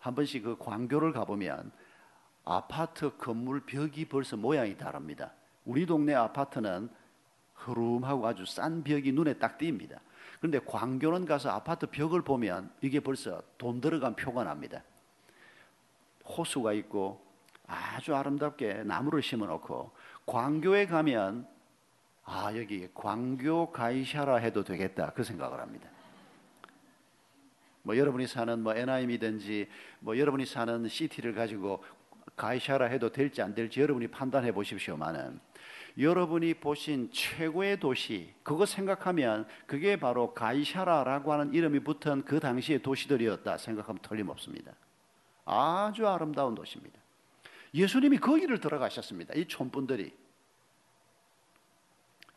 [0.00, 1.70] 한 번씩 그 광교를 가보면
[2.44, 5.32] 아파트 건물 벽이 벌써 모양이 다릅니다.
[5.64, 6.88] 우리 동네 아파트는
[7.54, 9.98] 흐름하고 아주 싼 벽이 눈에 딱 띕니다.
[10.38, 14.82] 그런데 광교는 가서 아파트 벽을 보면 이게 벌써 돈 들어간 표가 납니다.
[16.24, 17.20] 호수가 있고
[17.66, 19.92] 아주 아름답게 나무를 심어 놓고
[20.26, 21.46] 광교에 가면
[22.30, 25.88] 아 여기 광교 가이샤라 해도 되겠다 그 생각을 합니다.
[27.82, 29.66] 뭐 여러분이 사는 뭐 NIM이든지
[30.00, 31.82] 뭐 여러분이 사는 시티를 가지고
[32.36, 35.40] 가이샤라 해도 될지 안 될지 여러분이 판단해 보십시오만은
[35.98, 43.56] 여러분이 보신 최고의 도시 그거 생각하면 그게 바로 가이샤라라고 하는 이름이 붙은 그 당시의 도시들이었다
[43.56, 44.72] 생각하면 틀림없습니다.
[45.46, 47.00] 아주 아름다운 도시입니다.
[47.72, 49.32] 예수님이 거기를 들어가셨습니다.
[49.34, 50.12] 이 촌분들이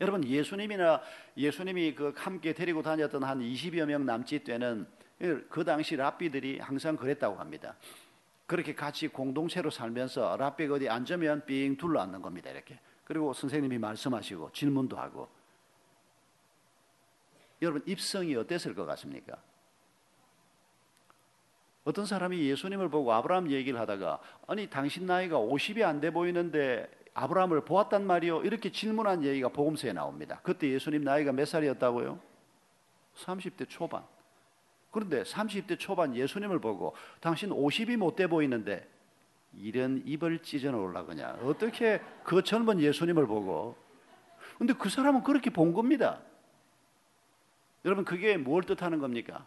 [0.02, 1.00] 여러분 예수님이나
[1.36, 4.84] 예수님이 그 함께 데리고 다녔던 한 20여 명 남짓 되는
[5.48, 7.76] 그 당시 랍비들이 항상 그랬다고 합니다.
[8.46, 12.50] 그렇게 같이 공동체로 살면서 랍비가 어디 앉으면 삥 둘러앉는 겁니다.
[12.50, 12.80] 이렇게.
[13.04, 15.28] 그리고 선생님이 말씀하시고 질문도 하고.
[17.62, 19.40] 여러분 입성이 어땠을 것 같습니까?
[21.84, 27.64] 어떤 사람이 예수님을 보고 아브라함 얘기를 하다가 아니 당신 나이가 50이 안 돼 보이는데 아브라함을
[27.64, 30.40] 보았단 말이요 이렇게 질문한 얘기가 복음서에 나옵니다.
[30.42, 32.18] 그때 예수님 나이가 몇 살이었다고요?
[33.16, 34.04] 30대 초반.
[34.90, 38.88] 그런데 30대 초반 예수님을 보고 당신 50이 못 돼 보이는데
[39.54, 41.38] 이런 입을 찢어 놓으려 그냐.
[41.42, 43.76] 어떻게 그 젊은 예수님을 보고
[44.58, 46.20] 근데 그 사람은 그렇게 본 겁니다.
[47.84, 49.46] 여러분 그게 뭘 뜻하는 겁니까?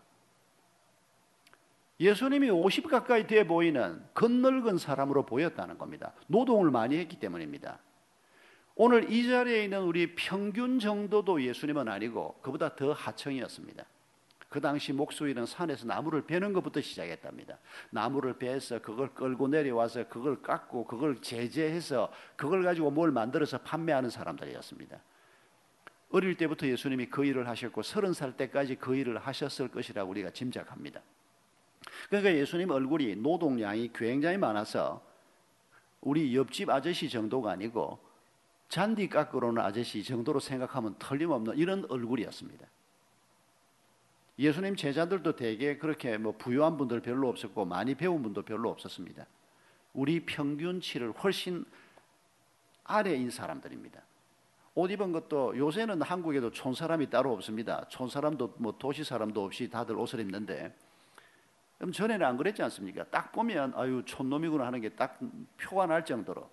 [2.00, 6.14] 예수님이 50 가까이 돼 보이는 건늙은 사람으로 보였다는 겁니다.
[6.28, 7.80] 노동을 많이 했기 때문입니다.
[8.76, 13.86] 오늘 이 자리에 있는 우리 평균 정도도 예수님은 아니고 그보다 더 하청이었습니다.
[14.50, 17.58] 그 당시 목수일은 산에서 나무를 베는 것부터 시작했답니다.
[17.90, 24.98] 나무를 베서 그걸 끌고 내려와서 그걸 깎고 그걸 제재해서 그걸 가지고 뭘 만들어서 판매하는 사람들이었습니다.
[26.12, 31.02] 어릴 때부터 예수님이 그 일을 하셨고 서른 살 때까지 그 일을 하셨을 것이라고 우리가 짐작합니다.
[32.10, 35.02] 그러니까 예수님 얼굴이 노동량이 굉장히 많아서
[36.02, 38.00] 우리 옆집 아저씨 정도가 아니고
[38.70, 42.68] 잔디 깎으러는 아저씨 정도로 생각하면 틀림없는 이런 얼굴이었습니다.
[44.38, 49.26] 예수님 제자들도 대개 그렇게 뭐 부유한 분들 별로 없었고 많이 배운 분도 별로 없었습니다.
[49.94, 51.66] 우리 평균치를 훨씬
[52.84, 54.02] 아래인 사람들입니다.
[54.76, 57.88] 옷 입은 것도 요새는 한국에도 촌 사람이 따로 없습니다.
[57.88, 60.76] 촌 사람도 뭐 도시 사람도 없이 다들 옷을 입는데
[61.78, 63.04] 그럼 전에는 안 그랬지 않습니까?
[63.06, 65.20] 딱 보면 아유 촌놈이구나 하는 게 딱
[65.58, 66.50] 표가 날 정도로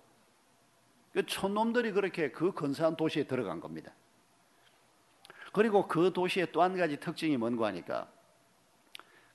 [1.13, 3.91] 그 촌놈들이 그렇게 그 근사한 도시에 들어간 겁니다.
[5.53, 8.07] 그리고 그 도시의 또 한 가지 특징이 뭔가 하니까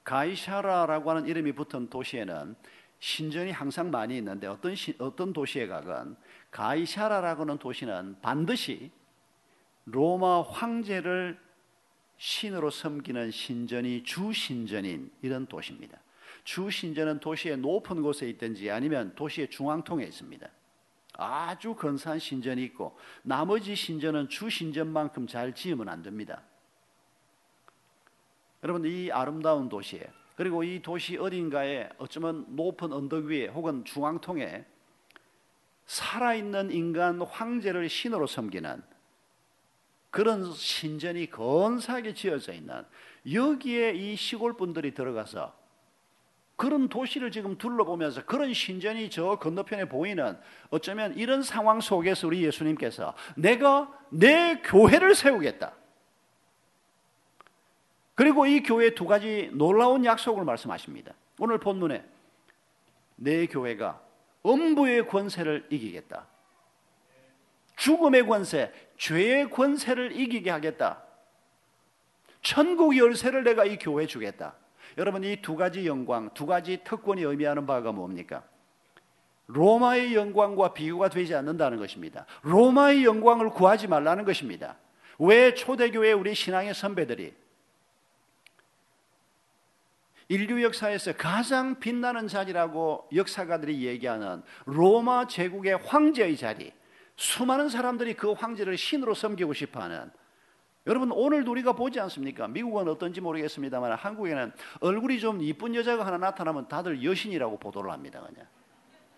[0.04, 2.56] 가이샤라라고 하는 이름이 붙은 도시에는
[2.98, 6.16] 신전이 항상 많이 있는데 어떤 시, 어떤 도시에 가건
[6.50, 8.90] 가이샤라라고 하는 도시는 반드시
[9.84, 11.38] 로마 황제를
[12.18, 15.98] 신으로 섬기는 신전이 주 신전인 이런 도시입니다.
[16.44, 20.48] 주 신전은 도시의 높은 곳에 있든지 아니면 도시의 중앙통에 있습니다.
[21.14, 26.42] 아주 근사한 신전이 있고 나머지 신전은 주 신전만큼 잘 지으면 안 됩니다.
[28.62, 34.64] 여러분 이 아름다운 도시에 그리고 이 도시 어딘가에 어쩌면 높은 언덕 위에 혹은 중앙통에
[35.86, 38.82] 살아있는 인간 황제를 신으로 섬기는
[40.10, 42.84] 그런 신전이 건사하게 지어져 있는
[43.30, 45.56] 여기에 이 시골 분들이 들어가서
[46.56, 50.36] 그런 도시를 지금 둘러보면서 그런 신전이 저 건너편에 보이는
[50.70, 55.72] 어쩌면 이런 상황 속에서 우리 예수님께서 내가 내 교회를 세우겠다.
[58.16, 61.14] 그리고 이 교회 두 가지 놀라운 약속을 말씀하십니다.
[61.38, 62.04] 오늘 본문에
[63.14, 64.02] 내 교회가
[64.44, 66.26] 음부의 권세를 이기겠다.
[67.76, 71.02] 죽음의 권세, 죄의 권세를 이기게 하겠다.
[72.42, 74.54] 천국 열쇠를 내가 이 교회에 주겠다.
[74.96, 78.42] 여러분 이 두 가지 영광, 두 가지 특권이 의미하는 바가 뭡니까?
[79.46, 82.26] 로마의 영광과 비교가 되지 않는다는 것입니다.
[82.42, 84.76] 로마의 영광을 구하지 말라는 것입니다.
[85.18, 87.34] 왜 초대교회 우리 신앙의 선배들이
[90.28, 96.72] 인류 역사에서 가장 빛나는 자리라고 역사가들이 얘기하는 로마 제국의 황제의 자리,
[97.18, 100.08] 수많은 사람들이 그 황제를 신으로 섬기고 싶어 하는
[100.86, 102.46] 여러분 오늘도 우리가 보지 않습니까?
[102.46, 108.20] 미국은 어떤지 모르겠습니다만 한국에는 얼굴이 좀 이쁜 여자가 하나 나타나면 다들 여신이라고 보도를 합니다.
[108.20, 108.46] 그냥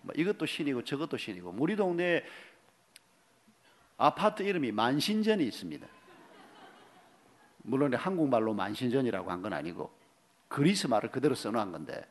[0.01, 2.23] 뭐 이것도 신이고 저것도 신이고 우리 동네
[3.97, 5.87] 아파트 이름이 만신전이 있습니다.
[7.63, 9.91] 물론 한국말로 만신전이라고 한 건 아니고
[10.47, 12.03] 그리스 말을 그대로 써놓은 건데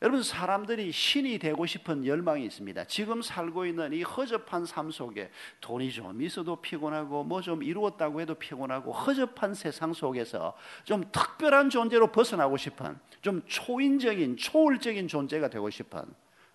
[0.00, 2.84] 여러분 사람들이 신이 되고 싶은 열망이 있습니다.
[2.84, 5.30] 지금 살고 있는 이 허접한 삶 속에
[5.60, 12.12] 돈이 좀 있어도 피곤하고 뭐 좀 이루었다고 해도 피곤하고 허접한 세상 속에서 좀 특별한 존재로
[12.12, 16.02] 벗어나고 싶은 좀 초인적인 초월적인 존재가 되고 싶은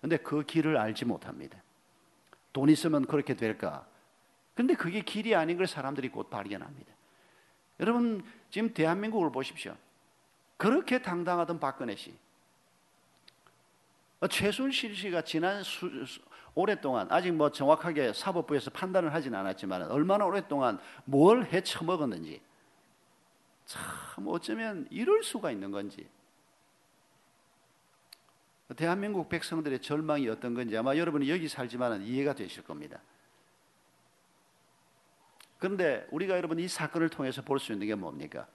[0.00, 1.62] 근데 그 길을 알지 못합니다.
[2.52, 3.86] 돈 있으면 그렇게 될까?
[4.54, 6.92] 근데 그게 길이 아닌 걸 사람들이 곧 발견합니다.
[7.80, 9.74] 여러분, 지금 대한민국을 보십시오.
[10.56, 12.14] 그렇게 당당하던 박근혜 씨.
[14.28, 16.20] 최순실 씨가 지난 수, 수,
[16.54, 22.40] 오랫동안 아직 뭐 정확하게 사법부에서 판단을 하진 않았지만 얼마나 오랫동안 뭘 해쳐먹었는지
[23.66, 23.82] 참
[24.26, 26.06] 어쩌면 이럴 수가 있는 건지
[28.76, 33.00] 대한민국 백성들의 절망이 어떤 건지 아마 여러분이 여기 살지만 이해가 되실 겁니다.
[35.58, 38.46] 그런데 우리가 여러분 이 사건을 통해서 볼 수 있는 게 뭡니까?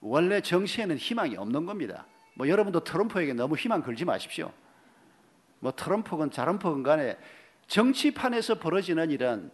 [0.00, 2.06] 원래 정치에는 희망이 없는 겁니다.
[2.34, 4.52] 뭐 여러분도 트럼프에게 너무 희망 걸지 마십시오.
[5.60, 7.16] 뭐 트럼프건 자럼프건 간에
[7.66, 9.50] 정치판에서 벌어지는 일은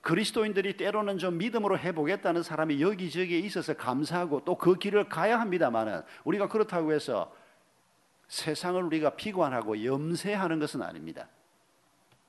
[0.00, 6.48] 그리스도인들이 때로는 좀 믿음으로 해보겠다는 사람이 여기저기에 있어서 감사하고 또 그 길을 가야 합니다만은 우리가
[6.48, 7.34] 그렇다고 해서
[8.28, 11.28] 세상을 우리가 비관하고 염세하는 것은 아닙니다.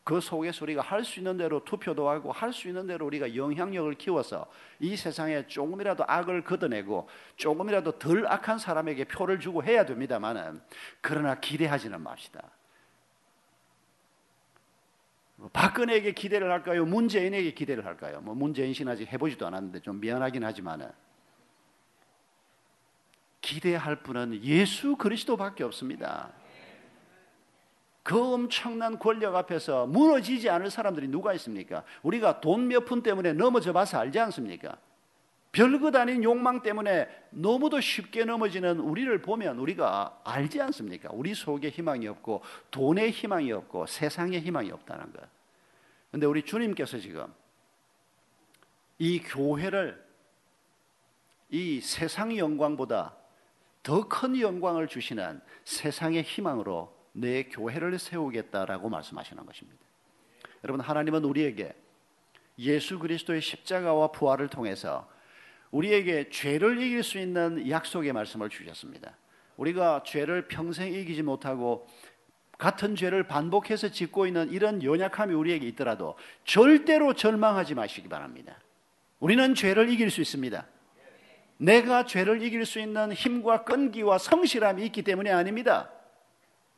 [0.04, 3.94] 그 속에서 우리가 할 수 있는 대로 투표도 하고 할 수 있는 대로 우리가 영향력을
[3.96, 4.48] 키워서
[4.80, 10.62] 이 세상에 조금이라도 악을 걷어내고 조금이라도 덜 악한 사람에게 표를 주고 해야 됩니다만은
[11.02, 12.42] 그러나 기대하지는 맙시다.
[15.38, 16.84] 뭐 박근혜에게 기대를 할까요?
[16.86, 18.22] 문재인에게 기대를 할까요?
[18.22, 20.90] 뭐 문재인 씨는 아직 해보지도 않았는데 좀 미안하긴 하지만은
[23.42, 26.32] 기대할 분은 예수 그리스도밖에 없습니다.
[28.04, 31.84] 그 엄청난 권력 앞에서 무너지지 않을 사람들이 누가 있습니까?
[32.04, 34.78] 우리가 돈 몇 푼 때문에 넘어져 봐서 알지 않습니까?
[35.52, 41.10] 별것 아닌 욕망 때문에 너무도 쉽게 넘어지는 우리를 보면 우리가 알지 않습니까?
[41.12, 45.28] 우리 속에 희망이 없고 돈에 희망이 없고 세상에 희망이 없다는 것.
[46.12, 47.34] 근데 우리 주님께서 지금
[49.00, 50.06] 이 교회를
[51.50, 53.16] 이 세상 영광보다
[53.84, 59.80] 더 큰 영광을 주시는 세상의 희망으로 내 교회를 세우겠다라고 말씀하시는 것입니다.
[60.64, 61.74] 여러분 하나님은 우리에게
[62.60, 65.08] 예수 그리스도의 십자가와 부활을 통해서
[65.72, 69.18] 우리에게 죄를 이길 수 있는 약속의 말씀을 주셨습니다.
[69.58, 71.88] 우리가 죄를 평생 이기지 못하고
[72.58, 78.60] 같은 죄를 반복해서 짓고 있는 이런 연약함이 우리에게 있더라도 절대로 절망하지 마시기 바랍니다.
[79.20, 80.66] 우리는 죄를 이길 수 있습니다.
[81.58, 85.92] 내가 죄를 이길 수 있는 힘과 끈기와 성실함이 있기 때문이 아닙니다.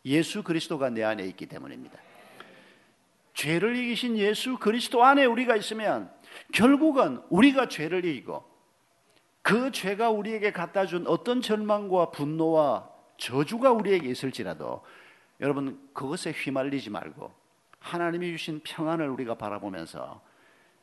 [0.06, 1.98] 예수 그리스도가 내 안에 있기 때문입니다.
[3.34, 6.12] 죄를 이기신 예수 그리스도 안에 우리가 있으면
[6.54, 8.44] 결국은 우리가 죄를 이기고
[9.50, 12.88] 그 죄가 우리에게 갖다 준 어떤 절망과 분노와
[13.18, 14.84] 저주가 우리에게 있을지라도
[15.40, 17.34] 여러분 그것에 휘말리지 말고
[17.80, 20.22] 하나님이 주신 평안을 우리가 바라보면서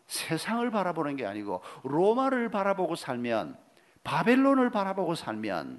[0.09, 3.57] 세상을 바라보는 게 아니고 로마를 바라보고 살면
[4.03, 5.79] 바벨론을 바라보고 살면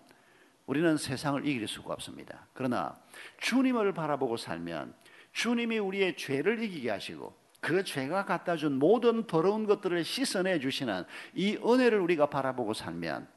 [0.65, 2.47] 우리는 세상을 이길 수가 없습니다.
[2.53, 2.95] 그러나
[3.41, 4.93] 주님을 바라보고 살면
[5.33, 7.35] 주님이 우리의 죄를 이기게 하시고
[7.67, 11.03] 그 죄가 갖다 준 모든 더러운 것들을 씻어내 주시는
[11.33, 13.27] 이 은혜를 우리가 바라보고 살면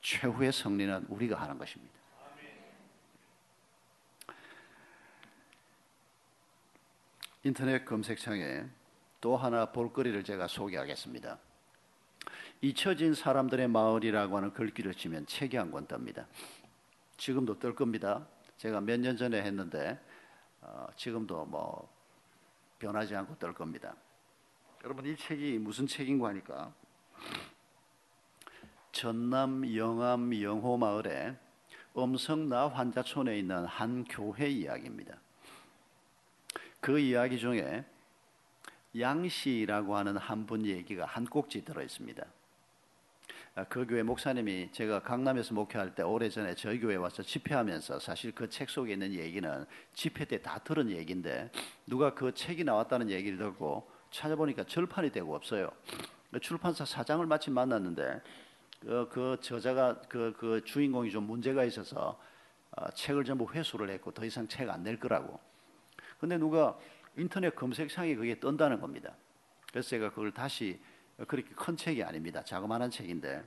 [0.00, 1.94] 최후의 승리는 우리가 하는 것입니다.
[7.44, 8.64] 인터넷 검색창에
[9.20, 11.38] 또 하나 볼거리를 제가 소개하겠습니다.
[12.62, 16.26] 잊혀진 사람들의 마을이라고 하는 글귀를 치면 책이 한 권 뜹니다.
[17.18, 18.26] 지금도 뜰 겁니다.
[18.56, 19.96] 제가 몇 년 전에 했는데
[20.60, 21.99] 어, 지금도 뭐
[22.80, 23.94] 변하지 않고 뜰 겁니다.
[24.82, 26.72] 여러분 이 책이 무슨 책인가 하니까
[28.90, 31.36] 전남 영암 영호 마을에
[31.94, 35.16] 엄성나 환자촌에 있는 한 교회 이야기입니다.
[36.80, 37.84] 그 이야기 중에
[38.98, 42.24] 양씨라고 하는 한 분 얘기가 한 꼭지 들어 있습니다.
[43.56, 48.48] 아, 그 교회 목사님이 제가 강남에서 목회할 때 오래전에 저희 교회 와서 집회하면서 사실 그
[48.48, 51.50] 책 속에 있는 얘기는 집회 때 다 들은 얘기인데
[51.86, 55.68] 누가 그 책이 나왔다는 얘기를 듣고 찾아보니까 절판이 되고 없어요.
[56.40, 58.22] 출판사 사장을 마침 만났는데
[58.80, 62.18] 그, 그 저자가 그, 그 주인공이 좀 문제가 있어서
[62.76, 65.38] 어, 책을 전부 회수를 했고 더 이상 책 안 낼 거라고.
[66.20, 66.78] 근데 누가
[67.16, 69.16] 인터넷 검색창에 그게 뜬다는 겁니다.
[69.72, 70.80] 그래서 제가 그걸 다시
[71.26, 72.42] 그렇게 큰 책이 아닙니다.
[72.42, 73.42] 자그마한 책인데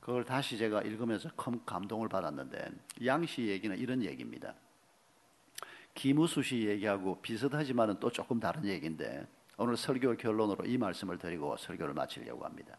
[0.00, 2.70] 그걸 다시 제가 읽으면서 큰 감동을 받았는데
[3.04, 4.54] 양씨 얘기는 이런 얘기입니다.
[5.94, 9.26] 김우수 씨 얘기하고 비슷하지만은 또 조금 다른 얘기인데
[9.56, 12.76] 오늘 설교 결론으로 이 말씀을 드리고 설교를 마치려고 합니다.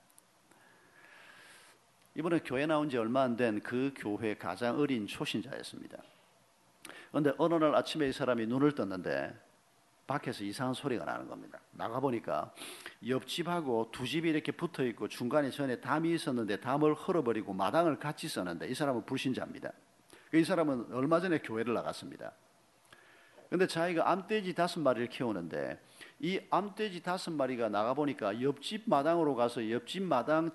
[2.15, 5.97] 이번에 교회 나온 지 얼마 안 된 그 교회 가장 어린 초신자였습니다.
[7.11, 9.35] 그런데 어느 날 아침에 이 사람이 눈을 떴는데
[10.09, 11.59] 밖에서 이상한 소리가 나는 겁니다.
[11.71, 12.51] 나가 보니까
[13.07, 18.67] 옆집하고 두 집이 이렇게 붙어 있고 중간에 전에 담이 있었는데 담을 헐어버리고 마당을 같이 썼는데
[18.67, 19.71] 이 사람은 불신자입니다.
[20.33, 22.33] 이 사람은 얼마 전에 교회를 나갔습니다.
[23.49, 25.79] 근데 자기가 암돼지 다섯 마리를 키우는데
[26.19, 30.51] 이 암돼지 다섯 마리가 나가 보니까 옆집 마당으로 가서 옆집 마당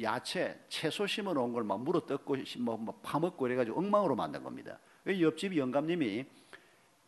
[0.00, 4.42] 야채, 채소 심어 놓은 걸 막 물어 뜯고 뭐, 뭐 파먹고 이래 가지고 엉망으로 만든
[4.42, 4.78] 겁니다.
[5.04, 6.24] 그 옆집 영감님이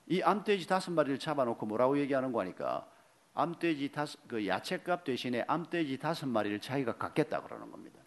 [0.09, 2.86] 이 암돼지 다섯 마리를 잡아놓고 뭐라고 얘기하는 거니까
[3.34, 8.00] 암돼지 다섯 그 야채값 대신에 암돼지 다섯 마리를 자기가 갖겠다 그러는 겁니다.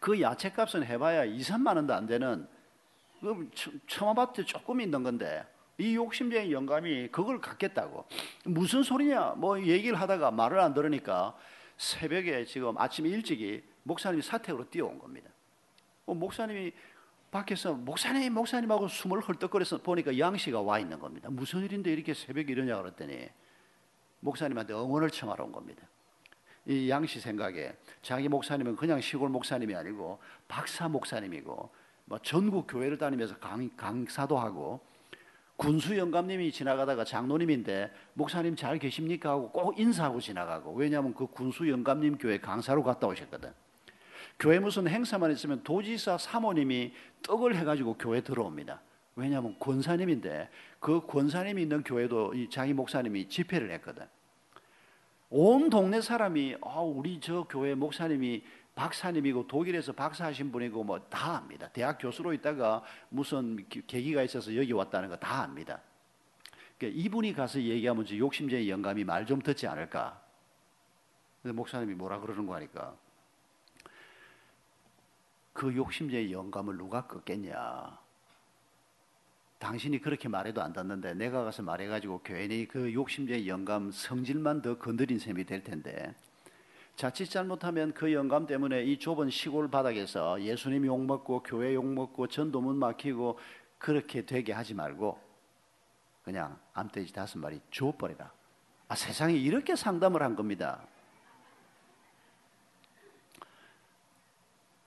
[0.00, 2.48] 그 야채값은 해봐야 2, 3만 원도 안 되는
[3.20, 3.50] 그
[3.86, 5.44] 처마밭에 조금 있는 건데
[5.78, 8.06] 이 욕심쟁이 영감이 그걸 갖겠다고
[8.44, 11.36] 무슨 소리냐 뭐 얘기를 하다가 말을 안 들으니까
[11.76, 15.30] 새벽에 지금 아침 일찍이 목사님이 사택으로 뛰어온 겁니다.
[16.06, 16.72] 어, 목사님이
[17.36, 21.28] 밖에서 목사님 목사님하고 숨을 헐떡거려서 보니까 양씨가 와 있는 겁니다.
[21.30, 23.28] 무슨 일인데 이렇게 새벽에 이러냐 그랬더니
[24.20, 25.86] 목사님한테 응원을 청하러 온 겁니다.
[26.64, 30.18] 이 양씨 생각에 자기 목사님은 그냥 시골 목사님이 아니고
[30.48, 31.70] 박사 목사님이고
[32.06, 34.80] 뭐 전국 교회를 다니면서 강, 강사도 하고
[35.56, 42.16] 군수 영감님이 지나가다가 장로님인데 목사님 잘 계십니까 하고 꼭 인사하고 지나가고 왜냐하면 그 군수 영감님
[42.16, 43.65] 교회 강사로 갔다 오셨거든.
[44.38, 48.80] 교회 무슨 행사만 있으면 도지사 사모님이 떡을 해가지고 교회 들어옵니다.
[49.14, 54.04] 왜냐하면 권사님인데 그 권사님이 있는 교회도 자기 목사님이 집회를 했거든.
[55.30, 61.68] 온 동네 사람이 아 우리 저 교회 목사님이 박사님이고 독일에서 박사하신 분이고 뭐 다 압니다.
[61.68, 65.80] 대학 교수로 있다가 무슨 계기가 있어서 여기 왔다는 거 다 압니다.
[66.78, 70.20] 그러니까 이분이 가서 얘기하면 욕심쟁이 영감이 말 좀 듣지 않을까.
[71.42, 72.94] 근데 목사님이 뭐라 그러는 거 하니까
[75.56, 77.98] 그 욕심쟁이 영감을 누가 꺾겠냐.
[79.58, 85.18] 당신이 그렇게 말해도 안 듣는데 내가 가서 말해가지고 교인이 그 욕심쟁이 영감 성질만 더 건드린
[85.18, 86.14] 셈이 될 텐데
[86.94, 93.38] 자칫 잘못하면 그 영감 때문에 이 좁은 시골 바닥에서 예수님 욕먹고 교회 욕먹고 전도문 막히고
[93.78, 95.18] 그렇게 되게 하지 말고
[96.22, 98.30] 그냥 암돼지 다섯 마리 주워버리라.
[98.88, 100.86] 아, 세상에 이렇게 상담을 한 겁니다.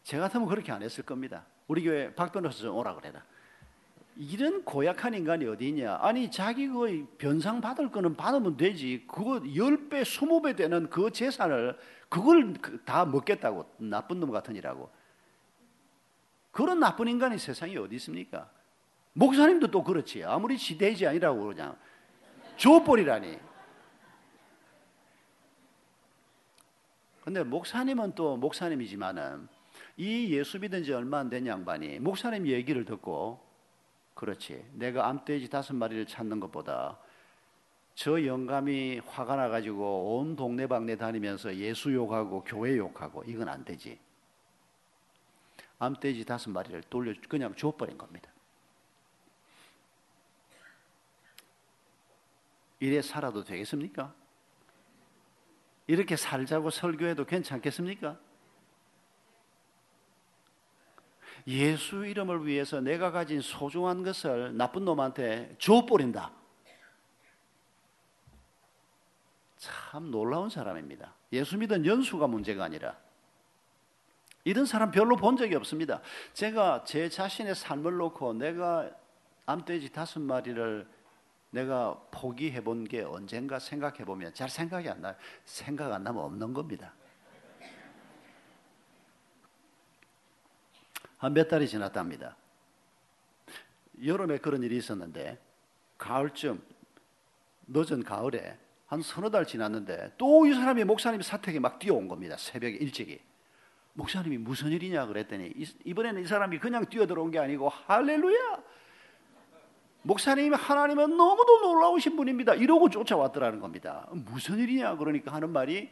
[0.09, 1.45] 제가 같으면 그렇게 안 했을 겁니다.
[1.67, 3.23] 우리 교회 박 변호사 좀 오라 그래라.
[4.15, 5.99] 이런 고약한 인간이 어디 있냐?
[6.01, 9.05] 아니 자기 그 변상 받을 거는 받으면 되지.
[9.07, 11.77] 그거 10배, 20배 되는 그 재산을
[12.09, 14.89] 그걸 그다 먹겠다고 나쁜 놈 같으니라고.
[16.49, 18.49] 그런 나쁜 인간이 세상에 어디 있습니까?
[19.13, 20.23] 목사님도 또 그렇지.
[20.23, 21.77] 아무리 지대지 아니라고 그냥
[22.57, 23.37] 줘버리라니.
[27.23, 29.58] 근데 목사님은 또 목사님이지만은
[29.99, 33.45] 이 예수 믿은 지 얼마 안 된 양반이 목사님 얘기를 듣고
[34.13, 34.65] 그렇지.
[34.73, 36.97] 내가 암돼지 다섯 마리를 찾는 것보다
[37.95, 43.99] 저 영감이 화가 나가지고 온 동네방네 다니면서 예수 욕하고 교회 욕하고 이건 안 되지.
[45.79, 48.31] 암돼지 다섯 마리를 돌려 그냥 줘버린 겁니다.
[52.79, 54.13] 이래 살아도 되겠습니까?
[55.87, 58.17] 이렇게 살자고 설교해도 괜찮겠습니까?
[61.49, 66.31] 예수 이름을 위해서 내가 가진 소중한 것을 나쁜 놈한테 줘버린다.
[69.57, 71.15] 참 놀라운 사람입니다.
[71.33, 72.95] 예수 믿은 연수가 문제가 아니라
[74.43, 76.01] 이런 사람 별로 본 적이 없습니다.
[76.33, 78.89] 제가 제 자신의 삶을 놓고 내가
[79.47, 80.87] 암돼지 다섯 마리를
[81.49, 85.15] 내가 포기해 본 게 언젠가 생각해 보면 잘 생각이 안 나요.
[85.45, 86.93] 생각 안 나면 없는 겁니다.
[91.19, 92.35] 한 몇 달이 지났답니다.
[94.03, 95.37] 여름에 그런 일이 있었는데
[95.97, 96.61] 가을쯤
[97.67, 98.57] 늦은 가을에
[98.87, 102.35] 한 서너 달 지났는데 또 이 사람이 목사님이 사택에 막 뛰어온 겁니다.
[102.37, 103.19] 새벽에 일찍이.
[103.93, 105.51] 목사님이 무슨 일이냐 그랬더니
[105.83, 108.63] 이번에는 이 사람이 그냥 뛰어들어온 게 아니고 할렐루야.
[110.03, 112.55] 목사님이 하나님은 너무도 놀라우신 분입니다.
[112.55, 114.07] 이러고 쫓아왔더라는 겁니다.
[114.11, 115.89] 무슨 일이냐 그러니까 하는 말이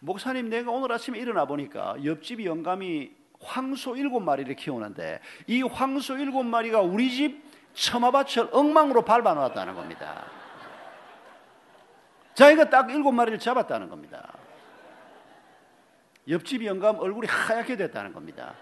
[0.00, 6.42] 목사님 내가 오늘 아침에 일어나 보니까 옆집 영감이 황소 일곱 마리를 키우는데 이 황소 일곱
[6.44, 10.24] 마리가 우리 집 처마밭을 엉망으로 밟아놓았다는 겁니다.
[12.34, 14.32] 자기가 딱 일곱 마리를 잡았다는 겁니다.
[16.28, 18.54] 옆집 영감 얼굴이 하얗게 됐다는 겁니다.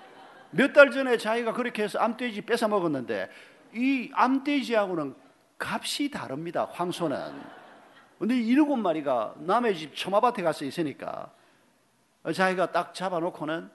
[0.50, 3.28] 몇 달 전에 자기가 그렇게 해서 암돼지 뺏어 먹었는데
[3.74, 5.14] 이 암돼지하고는
[5.58, 6.68] 값이 다릅니다.
[6.70, 7.18] 황소는.
[8.18, 11.32] 근데 일곱 마리가 남의 집 처마밭에 가서 있으니까
[12.32, 13.70] 자기가 딱 잡아놓고는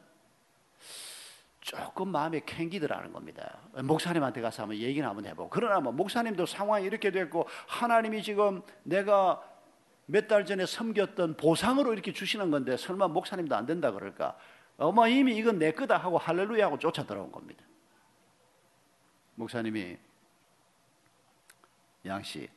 [1.70, 3.60] 조금 마음에 캥기더라는 겁니다.
[3.84, 5.52] 목사님한테 가서 한번 얘기를 한번 해보고.
[5.52, 9.40] 그러나 뭐 목사님도 상황이 이렇게 됐고 하나님이 지금 내가
[10.08, 14.36] 몇 달 전에 섬겼던 보상으로 이렇게 주시는 건데 설마 목사님도 안 된다 그럴까?
[14.78, 17.64] 어머 이미 이건 내 거다 하고 할렐루야 하고 쫓아 들어온 겁니다.
[19.36, 19.96] 목사님이
[22.04, 22.50] 양씨.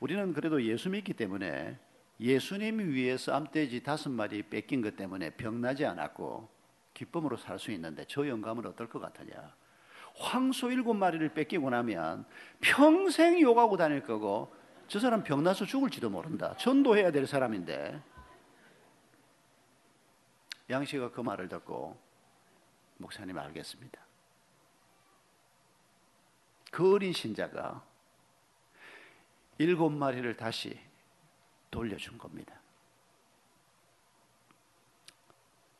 [0.00, 1.78] 우리는 그래도 예수 믿기 때문에
[2.18, 6.57] 예수님 위해서 암돼지 다섯 마리 뺏긴 것 때문에 병나지 않았고
[6.98, 9.54] 기쁨으로 살 수 있는데 저 영감은 어떨 것 같으냐?
[10.16, 12.26] 황소 일곱 마리를 뺏기고 나면
[12.60, 14.52] 평생 욕하고 다닐 거고
[14.88, 16.56] 저 사람 병나서 죽을지도 모른다.
[16.56, 18.02] 전도해야 될 사람인데
[20.70, 21.96] 양씨가 그 말을 듣고
[22.96, 24.00] 목사님 알겠습니다.
[26.72, 27.84] 그 어린 신자가
[29.58, 30.78] 일곱 마리를 다시
[31.70, 32.60] 돌려준 겁니다.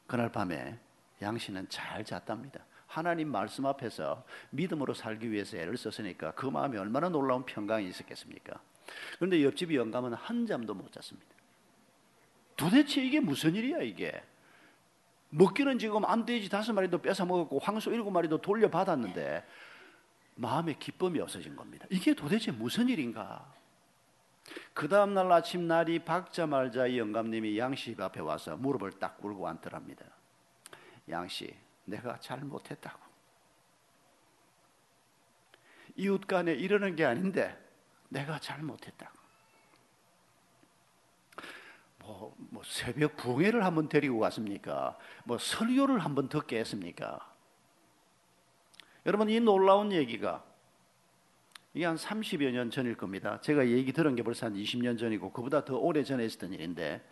[0.06, 0.78] 그날 밤에
[1.20, 2.64] 양씨는 잘 잤답니다.
[2.86, 8.60] 하나님 말씀 앞에서 믿음으로 살기 위해서 애를 썼으니까 그 마음이 얼마나 놀라운 평강이 있었겠습니까?
[9.16, 11.28] 그런데 옆집 영감은 한 잠도 못 잤습니다.
[12.56, 14.22] 도대체 이게 무슨 일이야 이게?
[15.30, 19.44] 먹기는 지금 암돼지 다섯 마리도 뺏어 먹었고 황소 일곱 마리도 돌려받았는데
[20.36, 21.86] 마음에 기쁨이 없어진 겁니다.
[21.90, 23.52] 이게 도대체 무슨 일인가?
[24.72, 30.04] 그 다음날 아침 날이 밝자 말자 이 영감님이 양씨 앞에 와서 무릎을 딱 꿇고 앉더랍니다.
[31.11, 31.54] 양씨,
[31.84, 33.09] 내가 잘못했다고.
[35.96, 37.56] 이웃 간에 이러는 게 아닌데
[38.09, 39.18] 내가 잘못했다고.
[42.00, 44.96] 뭐, 뭐 새벽 부흥회를 한번 데리고 갔습니까?
[45.24, 47.34] 뭐 설교를 한번 듣게 했습니까?
[49.04, 50.44] 여러분 이 놀라운 얘기가
[51.74, 53.40] 이게 한 30여 년 전일 겁니다.
[53.40, 57.04] 제가 얘기 들은 게 벌써 한 20년 전이고 그보다 더 오래 전에 있었던 일인데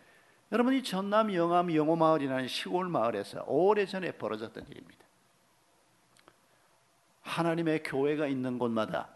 [0.51, 5.05] 여러분 이 전남 영암 영호 마을이라는 시골 마을에서 오래 전에 벌어졌던 일입니다.
[7.21, 9.09] 하나님의 교회가 있는 곳마다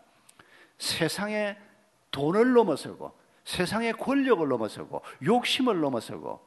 [0.77, 1.57] 세상의
[2.11, 6.45] 돈을 넘어서고 세상의 권력을 넘어서고 욕심을 넘어서고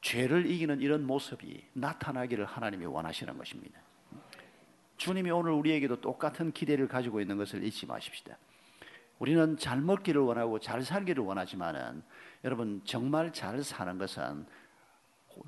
[0.00, 3.78] 죄를 이기는 이런 모습이 나타나기를 하나님이 원하시는 것입니다.
[4.96, 8.38] 주님이 오늘 우리에게도 똑같은 기대를 가지고 있는 것을 잊지 마십시다.
[9.18, 12.02] 우리는 잘 먹기를 원하고 잘 살기를 원하지만은
[12.44, 14.46] 여러분 정말 잘 사는 것은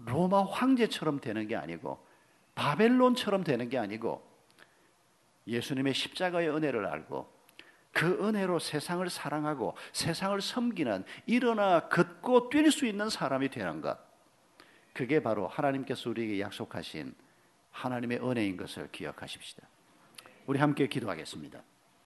[0.06, 2.04] 로마 황제처럼 되는 게 아니고
[2.54, 4.22] 바벨론처럼 되는 게 아니고
[5.46, 7.32] 예수님의 십자가의 은혜를 알고
[7.92, 13.98] 그 은혜로 세상을 사랑하고 세상을 섬기는 일어나 걷고 뛸 수 있는 사람이 되는 것.
[14.94, 17.14] 그게 바로 하나님께서 우리에게 약속하신
[17.70, 19.66] 하나님의 은혜인 것을 기억하십시다.
[20.46, 21.62] 우리 함께 기도하겠습니다.